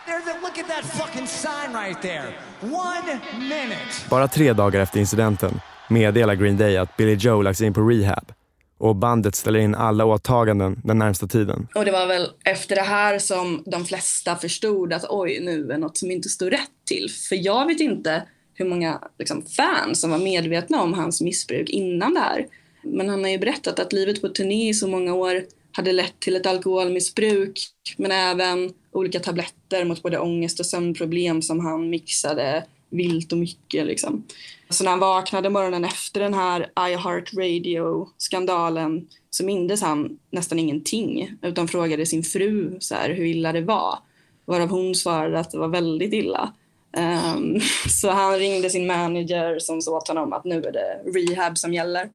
There, 0.05 0.21
there, 0.21 0.41
look 0.41 0.57
at 0.57 0.67
that 0.67 0.85
fucking 0.85 1.27
sign 1.27 1.73
right 1.73 2.01
there. 2.01 2.33
One 2.61 3.19
minute. 3.49 4.09
Bara 4.09 4.27
tre 4.27 4.53
dagar 4.53 4.79
efter 4.79 4.99
incidenten 4.99 5.61
meddelar 5.89 6.35
Green 6.35 6.57
Day 6.57 6.77
att 6.77 6.97
Billy 6.97 7.15
Joe 7.15 7.41
lagts 7.41 7.61
in 7.61 7.73
på 7.73 7.81
rehab 7.81 8.31
och 8.77 8.95
bandet 8.95 9.35
ställer 9.35 9.59
in 9.59 9.75
alla 9.75 10.05
åtaganden 10.05 10.81
den 10.83 10.97
närmsta 10.97 11.27
tiden. 11.27 11.67
Och 11.75 11.85
det 11.85 11.91
var 11.91 12.07
väl 12.07 12.27
efter 12.45 12.75
det 12.75 12.81
här 12.81 13.19
som 13.19 13.63
de 13.65 13.85
flesta 13.85 14.35
förstod 14.35 14.93
att 14.93 15.05
oj, 15.09 15.39
nu 15.41 15.71
är 15.71 15.77
något 15.77 15.97
som 15.97 16.11
inte 16.11 16.29
står 16.29 16.49
rätt 16.49 16.71
till. 16.87 17.09
För 17.29 17.35
jag 17.45 17.65
vet 17.65 17.79
inte 17.79 18.23
hur 18.57 18.65
många 18.65 19.01
liksom, 19.19 19.45
fans 19.45 20.01
som 20.01 20.11
var 20.11 20.17
medvetna 20.17 20.81
om 20.81 20.93
hans 20.93 21.21
missbruk 21.21 21.69
innan 21.69 22.13
det 22.13 22.19
här. 22.19 22.47
Men 22.83 23.09
han 23.09 23.23
har 23.23 23.31
ju 23.31 23.37
berättat 23.37 23.79
att 23.79 23.93
livet 23.93 24.21
på 24.21 24.29
turné 24.29 24.69
i 24.69 24.73
så 24.73 24.87
många 24.87 25.13
år 25.13 25.43
hade 25.71 25.91
lett 25.91 26.19
till 26.19 26.35
ett 26.35 26.45
alkoholmissbruk 26.45 27.59
men 27.97 28.11
även 28.11 28.73
olika 28.91 29.19
tabletter 29.19 29.85
mot 29.85 30.03
både 30.03 30.19
ångest 30.19 30.59
och 30.59 30.65
sömnproblem 30.65 31.41
som 31.41 31.59
han 31.59 31.89
mixade 31.89 32.63
vilt 32.89 33.31
och 33.31 33.37
mycket. 33.37 33.85
Liksom. 33.85 34.23
Så 34.69 34.83
när 34.83 34.91
han 34.91 34.99
vaknade 34.99 35.49
morgonen 35.49 35.85
efter 35.85 36.19
den 36.19 36.33
här 36.33 36.61
I 36.61 36.95
heart 36.95 37.33
radio-skandalen 37.33 39.07
så 39.29 39.45
mindes 39.45 39.81
han 39.81 40.19
nästan 40.31 40.59
ingenting 40.59 41.33
utan 41.41 41.67
frågade 41.67 42.05
sin 42.05 42.23
fru 42.23 42.77
så 42.79 42.95
här, 42.95 43.09
hur 43.09 43.25
illa 43.25 43.51
det 43.51 43.61
var. 43.61 43.99
Varav 44.45 44.69
hon 44.69 44.95
svarade 44.95 45.39
att 45.39 45.51
det 45.51 45.57
var 45.57 45.67
väldigt 45.67 46.13
illa. 46.13 46.53
Um, 46.97 47.59
så 47.89 48.11
han 48.11 48.39
ringde 48.39 48.69
sin 48.69 48.87
manager 48.87 49.59
som 49.59 49.81
sa 49.81 49.97
åt 49.97 50.07
honom 50.07 50.33
att 50.33 50.45
nu 50.45 50.55
är 50.55 50.71
det 50.71 51.19
rehab 51.19 51.57
som 51.57 51.73
gäller. 51.73 52.09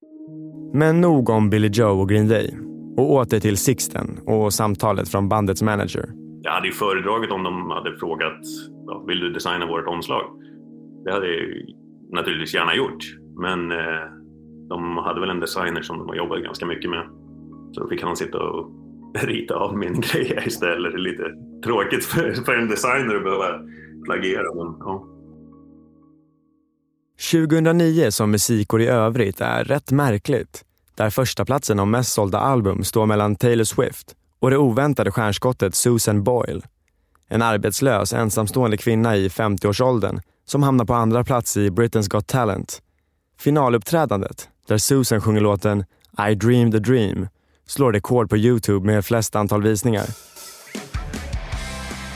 Men 0.72 1.00
nog 1.00 1.30
om 1.30 1.50
Billy 1.50 1.68
Joe 1.72 2.00
och 2.00 2.08
Green 2.08 2.28
Day. 2.28 2.56
Och 2.96 3.12
åter 3.12 3.40
till 3.40 3.56
Sixten 3.56 4.20
och 4.26 4.52
samtalet 4.52 5.08
från 5.08 5.28
bandets 5.28 5.62
manager. 5.62 6.04
Jag 6.42 6.52
hade 6.52 6.66
ju 6.66 6.72
föredragit 6.72 7.30
om 7.30 7.42
de 7.42 7.70
hade 7.70 7.98
frågat 7.98 8.40
ja, 8.86 9.04
vill 9.08 9.20
du 9.20 9.32
designa 9.32 9.66
vårt 9.66 9.86
omslag. 9.86 10.22
Det 11.04 11.12
hade 11.12 11.26
jag 11.26 11.44
naturligtvis 12.12 12.54
gärna 12.54 12.74
gjort. 12.74 13.04
Men 13.36 13.70
eh, 13.70 14.04
de 14.68 14.96
hade 14.96 15.20
väl 15.20 15.30
en 15.30 15.40
designer 15.40 15.82
som 15.82 15.98
de 15.98 16.08
har 16.08 16.16
jobbat 16.16 16.42
ganska 16.42 16.66
mycket 16.66 16.90
med. 16.90 17.08
Så 17.72 17.80
då 17.80 17.88
fick 17.88 18.02
han 18.02 18.16
sitta 18.16 18.38
och 18.38 18.72
rita 19.22 19.54
av 19.54 19.78
min 19.78 20.00
grej 20.00 20.42
istället. 20.46 20.92
Det 20.92 20.98
är 20.98 21.10
lite 21.10 21.24
tråkigt 21.64 22.04
för, 22.04 22.32
för 22.32 22.56
en 22.56 22.68
designer 22.68 23.16
att 23.16 23.24
behöva 23.24 23.48
plagiera. 24.04 24.54
Men, 24.54 24.76
ja. 24.80 25.06
2009 27.32 28.10
som 28.10 28.30
musikår 28.30 28.82
i 28.82 28.86
övrigt 28.86 29.40
är 29.40 29.64
rätt 29.64 29.90
märkligt. 29.90 30.64
Där 30.94 31.10
första 31.10 31.44
platsen 31.44 31.80
om 31.80 31.90
mest 31.90 32.12
sålda 32.12 32.38
album 32.38 32.84
står 32.84 33.06
mellan 33.06 33.36
Taylor 33.36 33.64
Swift 33.64 34.14
och 34.40 34.50
det 34.50 34.56
oväntade 34.56 35.10
stjärnskottet 35.10 35.74
Susan 35.74 36.22
Boyle. 36.22 36.62
En 37.28 37.42
arbetslös 37.42 38.12
ensamstående 38.12 38.76
kvinna 38.76 39.16
i 39.16 39.28
50-årsåldern 39.28 40.20
som 40.44 40.62
hamnar 40.62 40.84
på 40.84 40.94
andra 40.94 41.24
plats 41.24 41.56
i 41.56 41.70
Britain's 41.70 42.10
Got 42.10 42.26
Talent. 42.26 42.82
Finaluppträdandet, 43.38 44.48
där 44.68 44.78
Susan 44.78 45.20
sjunger 45.20 45.40
låten 45.40 45.84
I 46.30 46.34
dreamed 46.34 46.74
a 46.74 46.78
dream, 46.78 47.28
slår 47.66 47.92
rekord 47.92 48.30
på 48.30 48.36
Youtube 48.36 48.86
med 48.86 49.04
flest 49.04 49.36
antal 49.36 49.62
visningar. 49.62 50.06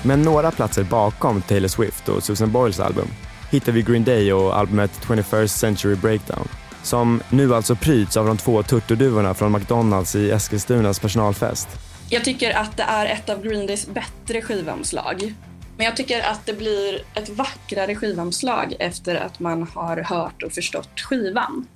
Men 0.07 0.23
några 0.23 0.51
platser 0.51 0.85
bakom 0.85 1.43
Taylor 1.43 1.69
Swift 1.69 2.09
och 2.09 2.23
Susan 2.23 2.53
Boyles 2.53 2.81
album 2.81 3.09
hittar 3.51 3.73
vi 3.73 3.83
Green 3.83 4.05
Day 4.05 4.33
och 4.33 4.59
albumet 4.59 4.91
21st 5.07 5.47
Century 5.47 5.95
Breakdown 5.95 6.49
som 6.83 7.23
nu 7.31 7.55
alltså 7.55 7.77
pryds 7.77 8.17
av 8.17 8.27
de 8.27 8.37
två 8.37 8.63
turturduvorna 8.63 9.35
från 9.35 9.53
McDonalds 9.53 10.15
i 10.15 10.31
Eskilstunas 10.31 10.99
personalfest. 10.99 11.69
Jag 12.11 12.25
tycker 12.25 12.51
att 12.51 12.77
det 12.77 12.83
är 12.83 13.07
ett 13.07 13.29
av 13.29 13.43
Green 13.43 13.67
Days 13.67 13.87
bättre 13.87 14.43
skivomslag. 14.43 15.35
Men 15.77 15.87
jag 15.87 15.97
tycker 15.97 16.21
att 16.21 16.47
det 16.47 16.53
blir 16.53 17.03
ett 17.15 17.29
vackrare 17.29 17.95
skivomslag 17.95 18.75
efter 18.79 19.15
att 19.15 19.41
man 19.41 19.63
har 19.75 19.97
hört 19.97 20.43
och 20.43 20.53
förstått 20.53 21.01
skivan. 21.01 21.67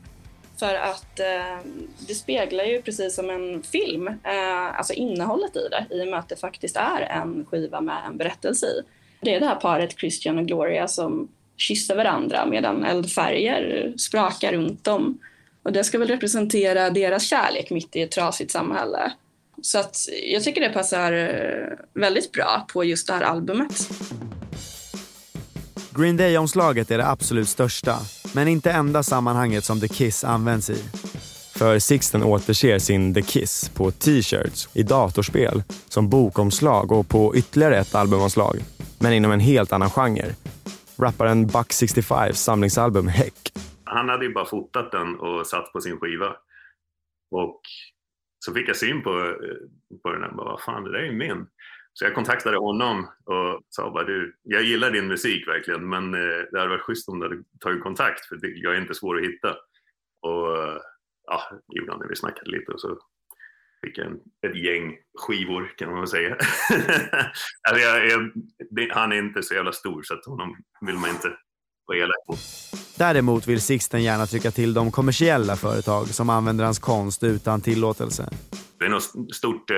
För 0.61 0.75
att 0.75 1.21
eh, 1.21 1.71
det 2.09 2.15
speglar 2.15 2.65
ju 2.65 2.83
precis 2.83 3.15
som 3.15 3.31
en 3.31 3.63
film, 3.63 4.09
eh, 4.09 4.79
alltså 4.79 4.93
innehållet 4.93 5.57
i 5.57 5.69
det, 5.71 5.97
i 5.97 6.03
och 6.03 6.07
med 6.07 6.19
att 6.19 6.29
det 6.29 6.37
faktiskt 6.37 6.77
är 6.77 7.01
en 7.01 7.47
skiva 7.51 7.81
med 7.81 7.97
en 8.07 8.17
berättelse 8.17 8.67
i. 8.67 8.83
Det 9.21 9.35
är 9.35 9.41
det 9.41 9.47
här 9.47 9.55
paret 9.55 9.99
Christian 9.99 10.39
och 10.39 10.47
Gloria 10.47 10.89
som 10.89 11.29
kysser 11.57 11.97
varandra 11.97 12.47
medan 12.47 12.85
eldfärger 12.85 13.93
sprakar 13.97 14.53
runt 14.53 14.85
dem. 14.85 15.19
Och 15.63 15.73
det 15.73 15.85
ska 15.85 15.99
väl 15.99 16.09
representera 16.09 16.91
deras 16.91 17.25
kärlek 17.25 17.71
mitt 17.71 17.97
i 17.97 18.03
ett 18.03 18.11
trasigt 18.11 18.51
samhälle. 18.51 19.13
Så 19.63 19.79
att 19.79 19.97
jag 20.25 20.43
tycker 20.43 20.61
det 20.61 20.69
passar 20.69 21.13
eh, 21.13 22.01
väldigt 22.01 22.33
bra 22.33 22.67
på 22.73 22.85
just 22.85 23.07
det 23.07 23.13
här 23.13 23.23
albumet. 23.23 23.89
Green 25.97 26.17
Day-omslaget 26.17 26.91
är 26.91 26.99
det 26.99 27.07
absolut 27.07 27.49
största, 27.49 27.99
men 28.35 28.49
inte 28.49 28.71
enda 28.71 29.03
sammanhanget 29.03 29.65
som 29.65 29.81
The 29.81 29.89
Kiss 29.89 30.25
används 30.25 30.71
i. 30.71 30.85
För 31.59 31.79
Sixten 31.79 32.23
återser 32.23 32.79
sin 32.79 33.15
The 33.15 33.23
Kiss 33.23 33.69
på 33.69 33.91
t-shirts, 33.91 34.69
i 34.73 34.83
datorspel, 34.83 35.63
som 35.89 36.09
bokomslag 36.09 36.93
och 36.93 37.09
på 37.09 37.37
ytterligare 37.37 37.77
ett 37.77 37.95
albumomslag. 37.95 38.57
Men 39.01 39.13
inom 39.13 39.33
en 39.33 39.41
helt 39.41 39.73
annan 39.73 39.91
genre. 39.91 40.35
Rapparen 40.99 41.47
Buck 41.47 41.73
65 41.73 42.33
samlingsalbum 42.33 43.09
Heck. 43.09 43.53
Han 43.85 44.09
hade 44.09 44.25
ju 44.25 44.33
bara 44.33 44.45
fotat 44.47 44.93
den 44.93 45.19
och 45.19 45.47
satt 45.47 45.73
på 45.73 45.81
sin 45.81 45.99
skiva. 46.01 46.37
Och 47.31 47.61
så 48.39 48.55
fick 48.55 48.69
jag 48.69 48.77
syn 48.77 49.03
på, 49.03 49.11
eh, 49.11 49.99
på 50.03 50.13
den 50.13 50.25
och 50.25 50.37
bara, 50.37 50.51
vad 50.51 50.61
fan 50.61 50.85
det 50.85 50.93
där 50.93 50.99
är 50.99 51.07
ju 51.07 51.13
min. 51.13 51.47
Så 51.93 52.05
jag 52.05 52.15
kontaktade 52.15 52.57
honom 52.57 53.09
och 53.25 53.63
sa 53.69 53.91
bara, 53.91 54.05
du, 54.05 54.37
jag 54.43 54.63
gillar 54.63 54.91
din 54.91 55.09
musik 55.09 55.49
verkligen 55.49 55.89
men 55.89 56.15
eh, 56.15 56.45
det 56.53 56.59
hade 56.59 56.71
varit 56.71 56.83
schysst 56.83 57.09
om 57.09 57.21
du 57.21 57.29
hade 57.29 57.43
tagit 57.61 57.83
kontakt 57.83 58.27
för 58.27 58.39
jag 58.43 58.77
är 58.77 58.81
inte 58.81 58.95
svår 58.95 59.17
att 59.17 59.25
hitta. 59.25 59.51
Och 60.23 60.81
ja, 61.27 61.61
gjorde 61.69 61.93
han 61.93 62.01
det, 62.01 62.09
vi 62.09 62.17
snackade 62.17 62.51
lite 62.51 62.73
och 62.73 62.81
så 62.81 62.99
fick 63.87 63.99
jag 63.99 64.07
en, 64.07 64.19
ett 64.47 64.57
gäng 64.57 64.97
skivor 65.19 65.73
kan 65.77 65.91
man 65.91 65.99
väl 65.99 66.09
säga. 66.09 66.31
alltså 67.69 67.83
jag, 67.85 68.09
jag, 68.09 68.33
det, 68.71 68.89
han 68.91 69.13
är 69.13 69.17
inte 69.17 69.43
så 69.43 69.55
jävla 69.55 69.73
stor 69.73 70.03
så 70.03 70.15
att 70.15 70.25
honom 70.25 70.57
vill 70.81 70.97
man 70.97 71.11
inte 71.11 71.29
vara 71.87 71.99
elak 71.99 72.29
mot. 72.29 72.39
Däremot 72.99 73.47
vill 73.47 73.61
Sixten 73.61 74.03
gärna 74.03 74.27
trycka 74.27 74.51
till 74.51 74.75
de 74.75 74.93
kommersiella 74.93 75.57
företag 75.57 76.09
som 76.09 76.31
använder 76.31 76.65
hans 76.65 76.79
konst 76.79 77.23
utan 77.23 77.61
tillåtelse. 77.61 78.29
Det 78.79 78.85
är 78.85 78.89
något 78.89 79.35
stort 79.35 79.71
eh, 79.71 79.77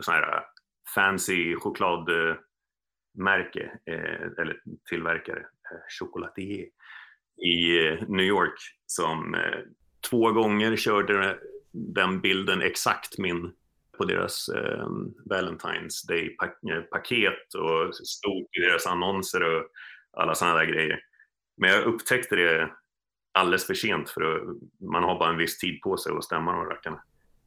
sån 0.00 0.14
här 0.14 0.42
fancy 0.94 1.56
chokladmärke, 1.56 3.72
eh, 3.86 4.22
eller 4.38 4.60
tillverkare, 4.90 5.40
eh, 5.40 5.78
chocolatier, 6.00 6.68
i 7.36 7.86
eh, 7.86 8.08
New 8.08 8.26
York 8.26 8.58
som 8.86 9.36
två 10.10 10.32
gånger 10.32 10.76
körde 10.76 11.38
den 11.72 12.20
bilden 12.20 12.62
exakt 12.62 13.18
min 13.18 13.52
på 13.98 14.04
deras 14.04 14.48
eh, 14.48 14.86
Valentine's 15.30 16.06
Day-paket 16.08 17.54
och 17.54 17.94
stod 17.94 18.42
i 18.42 18.60
deras 18.60 18.86
annonser 18.86 19.42
och 19.42 19.66
alla 20.12 20.34
sådana 20.34 20.56
där 20.56 20.64
grejer. 20.64 21.00
Men 21.56 21.70
jag 21.70 21.84
upptäckte 21.84 22.36
det 22.36 22.70
alldeles 23.32 23.66
för 23.66 23.74
sent 23.74 24.10
för 24.10 24.20
att 24.20 24.42
man 24.80 25.02
har 25.02 25.18
bara 25.18 25.30
en 25.30 25.38
viss 25.38 25.58
tid 25.58 25.80
på 25.80 25.96
sig 25.96 26.12
att 26.12 26.24
stämma 26.24 26.52
de 26.52 26.64
rackarna. 26.64 27.02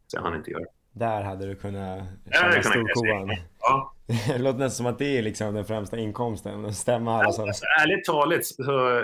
Så 0.08 0.18
jag 0.18 0.22
hann 0.22 0.36
inte 0.36 0.52
göra 0.52 0.64
det. 0.64 0.75
Där 0.96 1.24
hade 1.24 1.46
du 1.46 1.56
kunnat 1.56 2.00
tjäna 2.34 2.64
storkovan. 2.64 3.30
Ja. 3.60 3.96
det 4.28 4.38
låter 4.38 4.60
nästan 4.60 4.72
som 4.72 4.86
att 4.86 5.00
det 5.00 5.18
är 5.18 5.22
liksom 5.22 5.54
den 5.54 5.66
främsta 5.66 5.98
inkomsten, 5.98 6.66
att 6.66 6.76
stämma 6.76 7.20
alla 7.20 7.32
sådana. 7.32 7.50
Alltså, 7.50 7.66
ärligt 7.82 8.06
talat, 8.06 8.46
så 8.46 9.04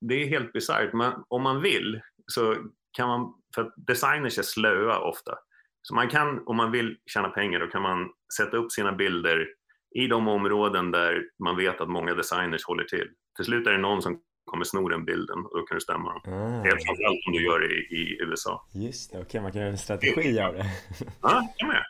det 0.00 0.14
är 0.14 0.28
helt 0.28 0.52
bisarrt. 0.52 0.92
Men 0.92 1.12
om 1.28 1.42
man 1.42 1.62
vill 1.62 2.00
så 2.26 2.56
kan 2.96 3.08
man, 3.08 3.34
för 3.54 3.72
designers 3.76 4.38
är 4.38 4.42
slöa 4.42 4.98
ofta. 4.98 5.34
Så 5.82 5.94
man 5.94 6.08
kan, 6.08 6.42
om 6.46 6.56
man 6.56 6.70
vill 6.70 6.96
tjäna 7.06 7.28
pengar, 7.28 7.60
då 7.60 7.66
kan 7.66 7.82
man 7.82 8.08
sätta 8.36 8.56
upp 8.56 8.72
sina 8.72 8.92
bilder 8.92 9.46
i 9.94 10.06
de 10.06 10.28
områden 10.28 10.90
där 10.90 11.22
man 11.38 11.56
vet 11.56 11.80
att 11.80 11.88
många 11.88 12.14
designers 12.14 12.64
håller 12.64 12.84
till. 12.84 13.08
Till 13.36 13.44
slut 13.44 13.66
är 13.66 13.72
det 13.72 13.78
någon 13.78 14.02
som 14.02 14.20
kommer 14.44 14.64
sno 14.64 14.88
den 14.88 15.04
bilden 15.04 15.38
och 15.38 15.58
då 15.58 15.62
kan 15.66 15.76
du 15.76 15.80
stämma 15.80 16.12
dem. 16.12 16.20
Ah. 16.24 16.62
Det 16.62 16.68
är 16.68 16.86
framförallt 16.86 17.26
om 17.26 17.32
du 17.32 17.44
gör 17.44 17.60
det 17.60 17.66
i, 17.66 17.80
i 18.00 18.18
USA. 18.22 18.66
Just 18.72 19.12
det, 19.12 19.18
okej 19.18 19.26
okay, 19.26 19.40
man 19.40 19.52
kan 19.52 19.60
göra 19.60 19.70
en 19.70 19.78
strategi 19.78 20.40
av 20.40 20.54
det. 20.54 20.66
Ja, 21.22 21.54
kan 21.56 21.68
man. 21.68 21.76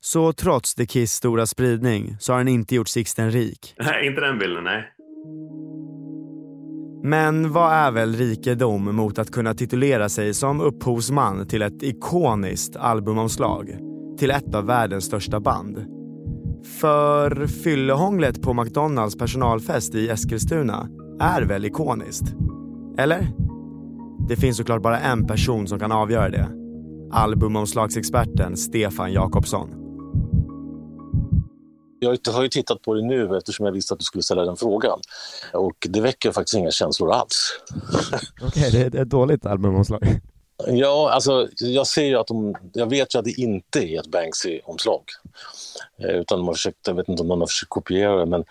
Så 0.00 0.32
trots 0.32 0.74
The 0.74 0.86
Kiss 0.86 1.12
stora 1.12 1.46
spridning 1.46 2.16
så 2.20 2.32
har 2.32 2.38
den 2.38 2.48
inte 2.48 2.74
gjort 2.74 2.88
Sixten 2.88 3.30
rik? 3.30 3.74
Nej, 3.78 4.06
inte 4.06 4.20
den 4.20 4.38
bilden, 4.38 4.64
nej. 4.64 4.92
Men 7.02 7.52
vad 7.52 7.72
är 7.72 7.90
väl 7.90 8.16
rikedom 8.16 8.96
mot 8.96 9.18
att 9.18 9.30
kunna 9.30 9.54
titulera 9.54 10.08
sig 10.08 10.34
som 10.34 10.60
upphovsman 10.60 11.48
till 11.48 11.62
ett 11.62 11.82
ikoniskt 11.82 12.76
albumomslag? 12.76 13.76
Till 14.18 14.30
ett 14.30 14.54
av 14.54 14.66
världens 14.66 15.04
största 15.04 15.40
band? 15.40 15.86
För 16.80 17.46
fyllehånglet 17.46 18.42
på 18.42 18.54
McDonalds 18.54 19.18
personalfest 19.18 19.94
i 19.94 20.08
Eskilstuna 20.08 20.88
är 21.20 21.42
väl 21.42 21.64
ikoniskt? 21.64 22.34
Eller? 22.98 23.28
Det 24.28 24.36
finns 24.36 24.56
såklart 24.56 24.82
bara 24.82 25.00
en 25.00 25.26
person 25.26 25.68
som 25.68 25.78
kan 25.78 25.92
avgöra 25.92 26.28
det. 26.28 26.48
Albumomslagsexperten 27.12 28.56
Stefan 28.56 29.12
Jakobsson. 29.12 29.68
Jag 32.00 32.18
har 32.32 32.42
ju 32.42 32.48
tittat 32.48 32.82
på 32.82 32.94
det 32.94 33.02
nu 33.02 33.36
eftersom 33.36 33.66
jag 33.66 33.72
visste 33.72 33.94
att 33.94 34.00
du 34.00 34.04
skulle 34.04 34.22
ställa 34.22 34.44
den 34.44 34.56
frågan. 34.56 34.98
Och 35.52 35.86
det 35.88 36.00
väcker 36.00 36.32
faktiskt 36.32 36.56
inga 36.56 36.70
känslor 36.70 37.12
alls. 37.12 37.60
Okej, 38.42 38.68
okay, 38.68 38.70
det 38.70 38.98
är 38.98 39.02
ett 39.02 39.10
dåligt 39.10 39.46
albumomslag. 39.46 40.20
Ja, 40.64 41.10
alltså 41.12 41.48
jag 41.58 41.86
ser 41.86 42.04
ju 42.04 42.16
att 42.16 42.26
de, 42.26 42.54
jag 42.72 42.90
vet 42.90 43.14
ju 43.14 43.18
att 43.18 43.24
det 43.24 43.40
inte 43.40 43.78
är 43.78 44.00
ett 44.00 44.06
Banksy-omslag. 44.06 45.02
Eh, 45.98 46.10
utan 46.10 46.38
de 46.38 46.46
har 46.46 46.54
försökt, 46.54 46.86
jag 46.86 46.94
vet 46.94 47.08
inte 47.08 47.22
om 47.22 47.28
de 47.28 47.40
har 47.40 47.46
försökt 47.46 47.70
kopiera 47.70 48.16
det, 48.16 48.26
men, 48.26 48.44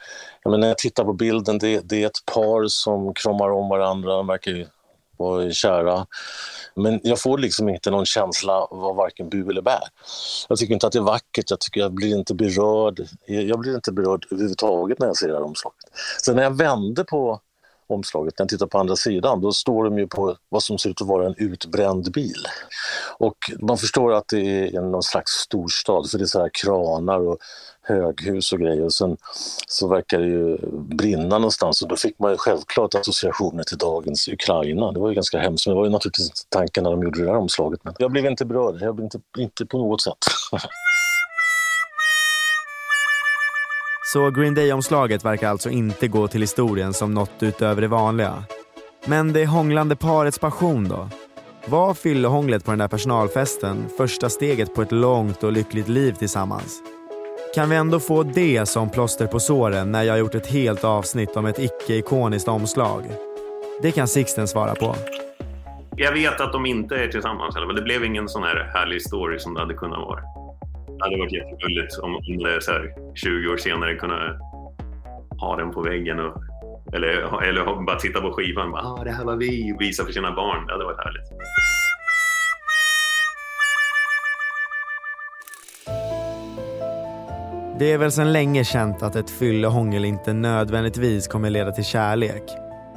men 0.46 0.60
när 0.60 0.68
jag 0.68 0.78
tittar 0.78 1.04
på 1.04 1.14
bilden, 1.14 1.58
det, 1.58 1.80
det, 1.80 2.04
är 2.04 2.08
ett 2.08 2.26
par 2.34 2.68
som 2.68 3.14
kramar 3.14 3.50
om 3.50 3.70
varandra, 3.70 4.16
de 4.16 4.28
verkar 4.28 4.52
ju 4.52 4.68
vara 5.18 5.52
kära. 5.52 6.08
Men 6.76 7.00
jag 7.04 7.22
får 7.22 7.38
liksom 7.38 7.70
inte 7.70 7.92
någon 7.92 8.06
känsla 8.06 8.54
av 8.54 8.96
varken 8.96 9.30
bu 9.30 9.50
eller 9.50 9.62
bär. 9.62 9.84
Jag 10.50 10.58
tycker 10.58 10.74
inte 10.74 10.88
att 10.88 10.94
det 10.94 11.00
är 11.00 11.04
vackert, 11.04 11.50
jag, 11.50 11.60
tycker 11.60 11.82
jag 11.82 11.94
blir 11.94 12.18
inte 12.18 12.34
berörd. 12.34 13.08
Jag 13.26 13.60
blir 13.60 13.76
inte 13.76 13.92
berörd 13.92 14.26
överhuvudtaget 14.32 15.00
när 15.00 15.08
jag 15.08 15.18
ser 15.18 15.28
det 15.28 15.34
här 15.34 15.44
omslaget. 15.44 15.86
Sen 16.26 16.36
när 16.36 16.44
jag 16.44 16.58
vände 16.58 17.04
på 17.04 17.40
omslaget. 17.88 18.34
När 18.40 18.44
jag 18.44 18.50
tittar 18.50 18.68
på 18.68 18.78
andra 18.78 18.96
sidan 18.96 19.42
då 19.42 19.52
står 19.52 19.84
de 19.84 19.98
ju 19.98 20.08
på 20.08 20.36
vad 20.50 20.64
som 20.64 20.78
ser 20.78 20.90
ut 20.90 21.02
att 21.02 21.08
vara 21.08 21.26
en 21.26 21.36
utbränd 21.38 22.12
bil. 22.12 22.46
Och 23.18 23.38
man 23.60 23.78
förstår 23.78 24.14
att 24.14 24.28
det 24.28 24.76
är 24.76 24.82
någon 24.82 25.04
slags 25.04 25.32
storstad 25.32 26.10
för 26.10 26.18
det 26.18 26.24
är 26.24 26.26
så 26.26 26.40
här 26.40 26.50
kranar 26.54 27.20
och 27.20 27.38
höghus 27.82 28.54
och 28.54 28.60
grejer. 28.60 28.84
Och 28.84 28.94
sen 28.94 29.18
så 29.68 29.88
verkar 29.88 30.20
det 30.20 30.28
ju 30.28 30.58
brinna 30.72 31.38
någonstans 31.38 31.82
och 31.82 31.88
då 31.88 31.96
fick 31.96 32.20
man 32.20 32.32
ju 32.32 32.38
självklart 32.38 32.96
associationer 32.96 33.64
till 33.64 33.78
dagens 33.78 34.28
Ukraina. 34.28 34.92
Det 34.92 35.00
var 35.00 35.10
ju 35.10 35.16
ganska 35.16 35.40
hemskt, 35.40 35.68
men 35.68 35.76
det 35.76 35.80
var 35.80 35.86
ju 35.86 35.92
naturligtvis 35.92 36.30
inte 36.30 36.50
tanken 36.50 36.84
när 36.84 36.92
de 36.92 37.04
gjorde 37.04 37.24
det 37.24 37.32
här 37.32 37.38
omslaget. 37.38 37.80
Men 37.84 37.94
jag 38.00 38.12
blev 38.12 38.26
inte 38.26 38.46
berörd, 38.46 38.82
jag 38.82 38.96
blev 38.96 39.04
inte, 39.04 39.20
inte 39.38 39.66
på 39.66 39.78
något 39.78 40.02
sätt. 40.02 40.18
Så 44.16 44.30
Green 44.30 44.56
Day-omslaget 44.56 45.26
verkar 45.26 45.50
alltså 45.50 45.70
inte 45.70 46.08
gå 46.08 46.28
till 46.28 46.42
historien 46.42 46.94
som 46.94 47.14
något 47.14 47.44
utöver 47.44 47.82
det 47.82 47.88
vanliga. 47.88 48.44
Men 49.06 49.34
det 49.34 49.46
hånglande 49.46 49.96
parets 49.96 50.40
passion 50.40 50.88
då? 50.88 51.10
Var 51.66 51.94
fyllehånglet 51.94 52.66
på 52.66 52.72
den 52.72 52.80
där 52.80 52.88
personalfesten 52.88 53.86
första 53.98 54.30
steget 54.30 54.76
på 54.76 54.82
ett 54.82 54.92
långt 54.92 55.44
och 55.44 55.52
lyckligt 55.52 55.88
liv 55.88 56.12
tillsammans? 56.12 56.82
Kan 57.56 57.70
vi 57.70 57.76
ändå 57.76 58.00
få 58.00 58.24
det 58.24 58.66
som 58.66 58.90
plåster 58.90 59.28
på 59.28 59.40
såren 59.40 59.92
när 59.92 60.04
jag 60.04 60.20
gjort 60.20 60.36
ett 60.36 60.48
helt 60.48 60.84
avsnitt 60.84 61.38
om 61.38 61.46
ett 61.46 61.60
icke-ikoniskt 61.60 62.48
omslag? 62.48 63.04
Det 63.82 63.92
kan 63.92 64.08
Sixten 64.08 64.48
svara 64.48 64.76
på. 64.76 64.96
Jag 65.96 66.12
vet 66.12 66.42
att 66.42 66.54
de 66.54 66.66
inte 66.66 66.96
är 66.96 67.08
tillsammans, 67.08 67.56
men 67.56 67.76
det 67.76 67.82
blev 67.82 68.06
ingen 68.06 68.30
sån 68.30 68.44
här 68.44 68.72
härlig 68.74 69.02
story 69.02 69.40
som 69.40 69.54
det 69.54 69.60
hade 69.60 69.74
kunnat 69.74 70.00
vara. 70.00 70.45
Det 70.98 71.04
hade 71.04 71.18
varit 71.18 71.34
jättegulligt 71.34 71.98
om, 71.98 72.16
om 72.16 72.38
det 72.38 72.62
så 72.62 72.72
här 72.72 72.94
20 73.16 73.54
år 73.54 73.58
senare 73.58 73.96
kunna 73.96 74.40
ha 75.40 75.56
den 75.56 75.72
på 75.72 75.82
väggen 75.82 76.20
och, 76.20 76.34
eller, 76.94 77.44
eller 77.44 77.86
bara 77.86 78.00
titta 78.00 78.22
på 78.22 78.32
skivan 78.32 78.74
och 78.74 78.80
ah, 78.80 79.04
det 79.04 79.12
här 79.12 79.26
var 79.26 79.36
vi 79.36 79.74
och 79.74 79.82
visa 79.82 80.06
för 80.06 80.12
sina 80.12 80.32
barn. 80.32 80.66
Det 80.66 80.72
hade 80.74 80.86
varit 80.86 81.06
härligt. 81.06 81.30
Det 87.80 87.92
är 87.92 87.98
väl 87.98 88.12
sedan 88.12 88.34
länge 88.34 88.64
känt 88.64 89.04
att 89.04 89.16
ett 89.16 89.30
fyllehångel 89.30 90.06
inte 90.06 90.34
nödvändigtvis 90.34 91.28
kommer 91.28 91.50
leda 91.50 91.72
till 91.72 91.86
kärlek. 91.86 92.44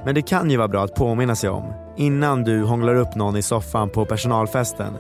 Men 0.05 0.15
det 0.15 0.23
kan 0.23 0.51
ju 0.51 0.57
vara 0.57 0.69
bra 0.69 0.85
att 0.85 0.95
påminna 0.95 1.35
sig 1.35 1.51
om, 1.51 1.73
innan 1.97 2.45
du 2.45 2.63
hånglar 2.63 2.95
upp 2.95 3.15
någon 3.15 3.37
i 3.37 3.43
soffan 3.43 3.91
på 3.91 4.05
personalfesten, 4.05 4.95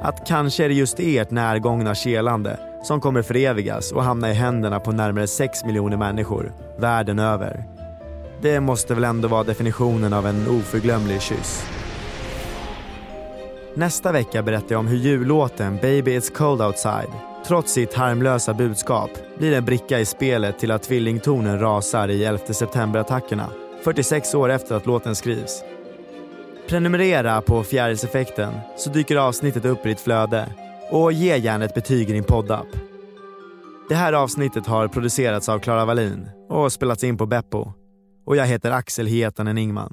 att 0.00 0.26
kanske 0.26 0.64
är 0.64 0.68
det 0.68 0.74
just 0.74 1.00
ert 1.00 1.30
närgångna 1.30 1.94
kelande 1.94 2.58
som 2.82 3.00
kommer 3.00 3.22
förevigas 3.22 3.92
och 3.92 4.04
hamna 4.04 4.30
i 4.30 4.34
händerna 4.34 4.80
på 4.80 4.92
närmare 4.92 5.26
6 5.26 5.64
miljoner 5.64 5.96
människor 5.96 6.52
världen 6.78 7.18
över. 7.18 7.64
Det 8.42 8.60
måste 8.60 8.94
väl 8.94 9.04
ändå 9.04 9.28
vara 9.28 9.44
definitionen 9.44 10.12
av 10.12 10.26
en 10.26 10.48
oförglömlig 10.48 11.22
kyss. 11.22 11.66
Nästa 13.74 14.12
vecka 14.12 14.42
berättar 14.42 14.66
jag 14.68 14.78
om 14.78 14.86
hur 14.86 14.98
jullåten 14.98 15.76
“Baby 15.82 16.18
It's 16.18 16.32
Cold 16.32 16.62
Outside” 16.62 17.12
trots 17.46 17.72
sitt 17.72 17.94
harmlösa 17.94 18.54
budskap 18.54 19.10
blir 19.38 19.56
en 19.56 19.64
bricka 19.64 20.00
i 20.00 20.04
spelet 20.04 20.58
till 20.58 20.70
att 20.70 20.82
tvillingtornen 20.82 21.60
rasar 21.60 22.08
i 22.08 22.24
11 22.24 22.38
september-attackerna 22.46 23.46
46 23.84 24.34
år 24.34 24.50
efter 24.50 24.74
att 24.74 24.86
låten 24.86 25.14
skrivs. 25.14 25.64
Prenumerera 26.68 27.40
på 27.40 27.62
Fjärilseffekten 27.62 28.54
så 28.76 28.90
dyker 28.90 29.16
avsnittet 29.16 29.64
upp 29.64 29.86
i 29.86 29.88
ditt 29.88 30.00
flöde 30.00 30.48
och 30.90 31.12
ge 31.12 31.36
gärna 31.36 31.64
ett 31.64 31.74
betyg 31.74 32.10
i 32.10 32.12
din 32.12 32.24
poddapp. 32.24 32.66
Det 33.88 33.94
här 33.94 34.12
avsnittet 34.12 34.66
har 34.66 34.88
producerats 34.88 35.48
av 35.48 35.58
Klara 35.58 35.84
Wallin 35.84 36.28
och 36.48 36.72
spelats 36.72 37.04
in 37.04 37.16
på 37.18 37.26
Beppo. 37.26 37.72
Och 38.26 38.36
jag 38.36 38.46
heter 38.46 38.70
Axel 38.70 39.06
Hietanen 39.06 39.58
Ingman. 39.58 39.92